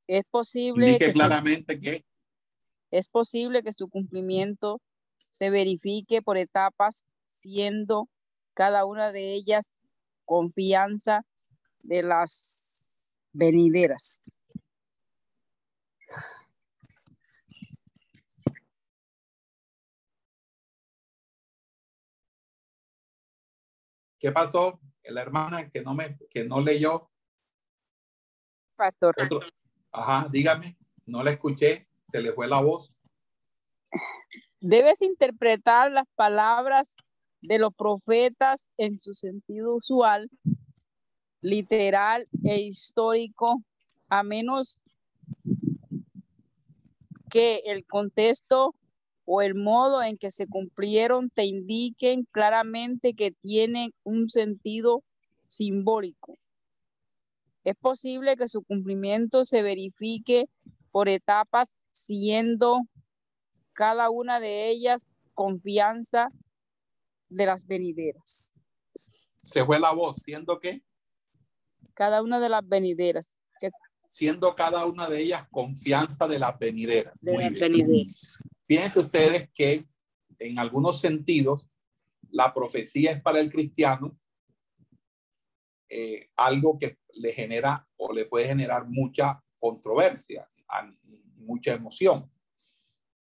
Es 0.08 0.24
posible 0.30 0.98
que 0.98 1.12
claramente 1.12 1.78
que 1.78 2.04
es 2.90 3.10
posible 3.10 3.62
que 3.62 3.74
su 3.74 3.88
cumplimiento 3.90 4.80
se 5.30 5.50
verifique 5.50 6.22
por 6.22 6.38
etapas 6.38 7.06
siendo 7.26 8.08
cada 8.54 8.86
una 8.86 9.12
de 9.12 9.34
ellas 9.34 9.76
confianza 10.24 11.26
de 11.82 12.02
las 12.02 13.14
venideras. 13.32 14.22
¿Qué 24.18 24.32
pasó? 24.32 24.80
La 25.04 25.20
hermana 25.20 25.68
que 25.70 25.82
no 25.82 25.94
me 25.94 26.16
que 26.30 26.44
no 26.44 26.62
leyó. 26.62 27.10
Pastor. 28.74 29.14
Otro. 29.22 29.40
Ajá, 29.98 30.28
dígame, 30.30 30.76
no 31.06 31.24
la 31.24 31.32
escuché, 31.32 31.88
se 32.06 32.20
le 32.20 32.32
fue 32.32 32.46
la 32.46 32.60
voz. 32.60 32.94
Debes 34.60 35.02
interpretar 35.02 35.90
las 35.90 36.06
palabras 36.14 36.94
de 37.40 37.58
los 37.58 37.74
profetas 37.74 38.70
en 38.76 39.00
su 39.00 39.14
sentido 39.14 39.74
usual, 39.74 40.30
literal 41.40 42.28
e 42.44 42.60
histórico, 42.60 43.60
a 44.08 44.22
menos 44.22 44.78
que 47.28 47.62
el 47.66 47.84
contexto 47.84 48.76
o 49.24 49.42
el 49.42 49.56
modo 49.56 50.00
en 50.04 50.16
que 50.16 50.30
se 50.30 50.46
cumplieron 50.46 51.28
te 51.28 51.44
indiquen 51.44 52.24
claramente 52.30 53.14
que 53.14 53.32
tienen 53.32 53.92
un 54.04 54.28
sentido 54.28 55.02
simbólico. 55.48 56.38
Es 57.68 57.76
posible 57.76 58.34
que 58.38 58.48
su 58.48 58.62
cumplimiento 58.62 59.44
se 59.44 59.60
verifique 59.60 60.48
por 60.90 61.06
etapas, 61.10 61.78
siendo 61.90 62.80
cada 63.74 64.08
una 64.08 64.40
de 64.40 64.70
ellas 64.70 65.16
confianza 65.34 66.30
de 67.28 67.44
las 67.44 67.66
venideras. 67.66 68.54
Se 69.42 69.64
fue 69.66 69.78
la 69.78 69.92
voz, 69.92 70.22
siendo 70.22 70.58
que 70.58 70.82
Cada 71.92 72.22
una 72.22 72.40
de 72.40 72.48
las 72.48 72.66
venideras. 72.66 73.36
que- 73.60 73.70
siendo 74.08 74.54
cada 74.54 74.86
una 74.86 75.06
de 75.06 75.20
ellas 75.20 75.46
confianza 75.50 76.26
de 76.26 76.38
las 76.38 76.58
venideras. 76.58 77.12
de 77.20 77.32
Muy 77.32 77.42
las 77.44 77.52
bien. 77.52 77.72
venideras. 77.72 78.42
Fíjense 78.64 79.00
ustedes 79.00 79.50
que 79.52 79.86
en 80.38 80.58
algunos 80.58 81.00
sentidos 81.02 81.66
la 82.30 82.54
profecía 82.54 83.10
es 83.10 83.20
para 83.20 83.40
el 83.40 83.50
cristiano 83.52 84.16
eh, 85.88 86.30
algo 86.36 86.78
que 86.78 86.98
le 87.14 87.32
genera 87.32 87.86
o 87.96 88.12
le 88.12 88.26
puede 88.26 88.46
generar 88.46 88.86
mucha 88.88 89.42
controversia, 89.58 90.46
mucha 91.36 91.72
emoción. 91.72 92.30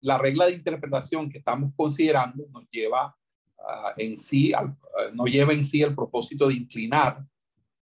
La 0.02 0.18
regla 0.18 0.46
de 0.46 0.54
interpretación 0.54 1.30
que 1.30 1.40
estamos 1.40 1.74
considerando 1.76 2.46
nos 2.52 2.70
lleva 2.70 3.18
ah, 3.60 3.94
en 3.98 4.18
sí, 4.18 4.54
al- 4.54 4.78
ah, 4.98 5.12
no 5.14 5.26
lleva 5.26 5.54
en 5.54 5.64
sí 5.64 5.82
el 5.82 5.96
propósito 5.96 6.48
de 6.48 6.56
inclinar 6.56 7.26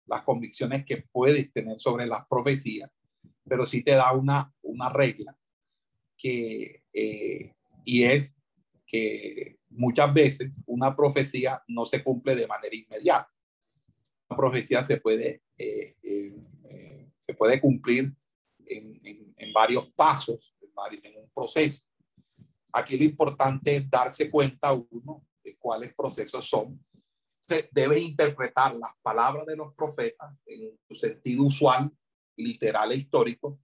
las 0.05 0.23
convicciones 0.23 0.83
que 0.85 1.03
puedes 1.11 1.51
tener 1.53 1.79
sobre 1.79 2.07
las 2.07 2.25
profecías, 2.27 2.89
pero 3.47 3.65
sí 3.65 3.83
te 3.83 3.91
da 3.91 4.11
una, 4.11 4.51
una 4.63 4.89
regla 4.89 5.37
que, 6.17 6.83
eh, 6.93 7.53
y 7.85 8.03
es 8.03 8.35
que 8.85 9.57
muchas 9.69 10.11
veces 10.13 10.63
una 10.65 10.95
profecía 10.95 11.63
no 11.67 11.85
se 11.85 12.03
cumple 12.03 12.35
de 12.35 12.47
manera 12.47 12.75
inmediata. 12.75 13.31
Profecía 14.35 14.83
se 14.83 14.97
puede, 14.97 15.41
eh, 15.57 15.95
eh, 16.03 16.35
eh, 16.69 17.11
se 17.19 17.33
puede 17.33 17.59
cumplir 17.59 18.13
en, 18.65 19.53
varios 19.53 19.91
pasos, 19.93 20.55
en, 20.61 21.05
en 21.05 21.23
un 21.23 21.29
proceso. 21.31 21.83
Aquí 22.71 22.97
lo 22.97 23.03
importante 23.03 23.75
es 23.75 23.89
darse 23.89 24.29
cuenta 24.29 24.73
uno 24.73 25.25
de 25.43 25.57
cuáles 25.57 25.93
procesos 25.95 26.47
son. 26.47 26.83
Se 27.47 27.67
debe 27.71 27.99
interpretar 27.99 28.75
las 28.75 28.91
palabras 29.01 29.45
de 29.45 29.57
los 29.57 29.73
profetas 29.73 30.37
en 30.45 30.77
su 30.87 30.95
sentido 30.95 31.43
usual, 31.43 31.91
literal 32.37 32.91
e 32.91 32.97
histórico, 32.97 33.59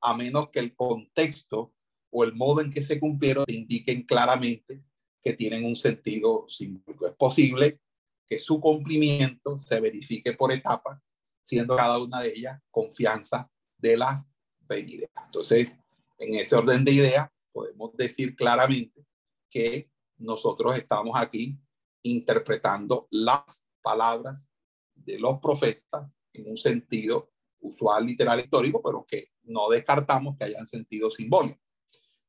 a 0.00 0.16
menos 0.16 0.50
que 0.50 0.60
el 0.60 0.74
contexto 0.74 1.74
o 2.10 2.22
el 2.22 2.34
modo 2.34 2.60
en 2.60 2.70
que 2.70 2.82
se 2.82 3.00
cumplieron 3.00 3.44
indiquen 3.48 4.04
claramente 4.04 4.82
que 5.20 5.32
tienen 5.32 5.64
un 5.64 5.74
sentido 5.74 6.44
simbólico. 6.48 7.08
Es 7.08 7.14
posible 7.16 7.80
que 8.26 8.38
su 8.38 8.60
cumplimiento 8.60 9.58
se 9.58 9.80
verifique 9.80 10.32
por 10.32 10.52
etapas, 10.52 11.00
siendo 11.42 11.76
cada 11.76 11.98
una 11.98 12.20
de 12.22 12.30
ellas 12.30 12.60
confianza 12.70 13.50
de 13.78 13.96
las 13.96 14.26
venideras. 14.60 15.24
Entonces, 15.26 15.78
en 16.18 16.34
ese 16.34 16.56
orden 16.56 16.84
de 16.84 16.92
ideas, 16.92 17.30
podemos 17.52 17.94
decir 17.96 18.34
claramente 18.34 19.04
que 19.50 19.90
nosotros 20.16 20.76
estamos 20.76 21.14
aquí 21.16 21.58
interpretando 22.02 23.06
las 23.10 23.68
palabras 23.82 24.48
de 24.94 25.18
los 25.18 25.38
profetas 25.40 26.12
en 26.32 26.50
un 26.50 26.56
sentido 26.56 27.30
usual, 27.60 28.06
literal, 28.06 28.40
histórico, 28.40 28.82
pero 28.82 29.04
que 29.06 29.28
no 29.44 29.68
descartamos 29.68 30.36
que 30.36 30.44
hayan 30.44 30.66
sentido 30.66 31.10
simbólico. 31.10 31.60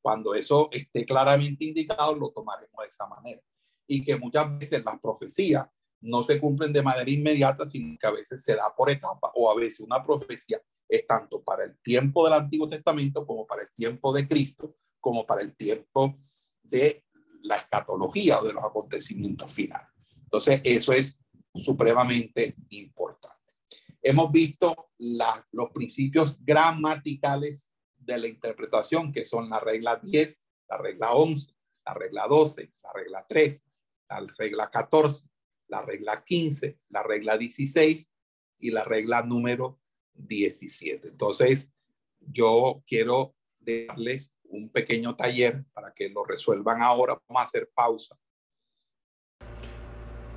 Cuando 0.02 0.36
eso 0.36 0.70
esté 0.72 1.06
claramente 1.06 1.66
indicado, 1.66 2.16
lo 2.16 2.30
tomaremos 2.30 2.78
de 2.80 2.89
esa 2.89 3.08
manera. 3.08 3.41
Y 3.88 4.04
que 4.04 4.18
muchas 4.18 4.58
veces 4.58 4.84
las 4.84 5.00
profecías 5.00 5.68
no 6.06 6.24
se 6.24 6.39
cumplen 6.39 6.72
de 6.72 6.84
manera 6.84 7.10
inmediata, 7.10 7.66
sino 7.66 7.97
que 7.99 8.08
a 8.08 8.12
veces 8.12 8.43
se 8.43 8.56
da 8.56 8.74
por 8.76 8.89
etapa 8.89 9.32
o 9.36 9.49
a 9.51 9.56
veces 9.56 9.80
una 9.80 10.03
profecía 10.03 10.62
es 10.88 11.08
tanto 11.08 11.43
para 11.43 11.64
el 11.64 11.78
tiempo 11.80 12.24
del 12.24 12.34
Antiguo 12.34 12.70
Testamento 12.70 13.26
como 13.26 13.47
para 13.47 13.64
el 13.64 13.74
tiempo 13.74 14.14
de 14.14 14.28
Cristo, 14.28 14.78
como 14.99 15.26
para 15.26 15.41
el 15.41 15.56
tiempo 15.56 16.20
de 16.62 17.03
la 17.41 17.56
escatología 17.56 18.39
o 18.39 18.45
de 18.45 18.53
los 18.53 18.64
acontecimientos 18.64 19.51
finales. 19.51 19.88
Entonces, 20.24 20.62
eso 20.64 20.91
es 20.93 21.24
supremamente 21.56 22.56
importante. 22.70 23.53
Hemos 24.01 24.32
visto 24.32 24.91
los 24.99 25.72
principios 25.74 26.38
gramaticales 26.43 27.68
de 27.97 28.20
la 28.20 28.28
interpretación, 28.28 29.12
que 29.12 29.24
son 29.24 29.49
la 29.49 29.60
regla 29.60 29.99
10, 30.01 30.43
la 30.70 30.78
regla 30.78 31.14
11, 31.14 31.51
la 31.86 31.93
regla 31.93 32.28
12, 32.28 32.74
la 32.84 32.93
regla 32.93 33.26
3, 33.28 33.66
la 34.10 34.28
regla 34.38 34.70
14, 34.70 35.28
la 35.68 35.82
regla 35.82 36.24
15, 36.24 36.80
la 36.89 37.03
regla 37.03 37.38
16 37.38 38.11
y 38.59 38.72
la 38.72 38.84
regla 38.84 39.24
número 39.24 39.80
17. 40.13 41.09
Entonces, 41.09 41.72
yo 42.20 42.84
quiero 42.88 43.36
darles 43.59 44.34
un 44.43 44.70
pequeño 44.70 45.16
taller 45.16 45.66
para 45.74 45.93
que 45.93 46.09
lo 46.09 46.24
resuelvan 46.24 46.82
ahora. 46.82 47.20
Vamos 47.28 47.41
a 47.41 47.43
hacer 47.43 47.70
pausa. 47.74 48.18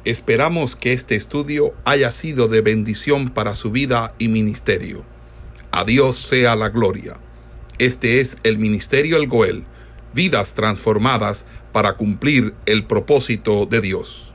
Esperamos 0.04 0.76
que 0.76 0.92
este 0.92 1.16
estudio 1.16 1.74
haya 1.84 2.10
sido 2.10 2.48
de 2.48 2.60
bendición 2.60 3.28
para 3.34 3.54
su 3.54 3.70
vida 3.70 4.14
y 4.18 4.28
ministerio. 4.28 5.04
A 5.70 5.84
Dios 5.84 6.16
sea 6.16 6.56
la 6.56 6.70
gloria. 6.70 7.20
Este 7.78 8.20
es 8.20 8.38
el 8.42 8.58
Ministerio 8.58 9.18
El 9.18 9.28
Goel, 9.28 9.64
vidas 10.14 10.54
transformadas 10.54 11.44
para 11.72 11.96
cumplir 11.96 12.54
el 12.66 12.86
propósito 12.86 13.66
de 13.66 13.80
Dios. 13.80 14.27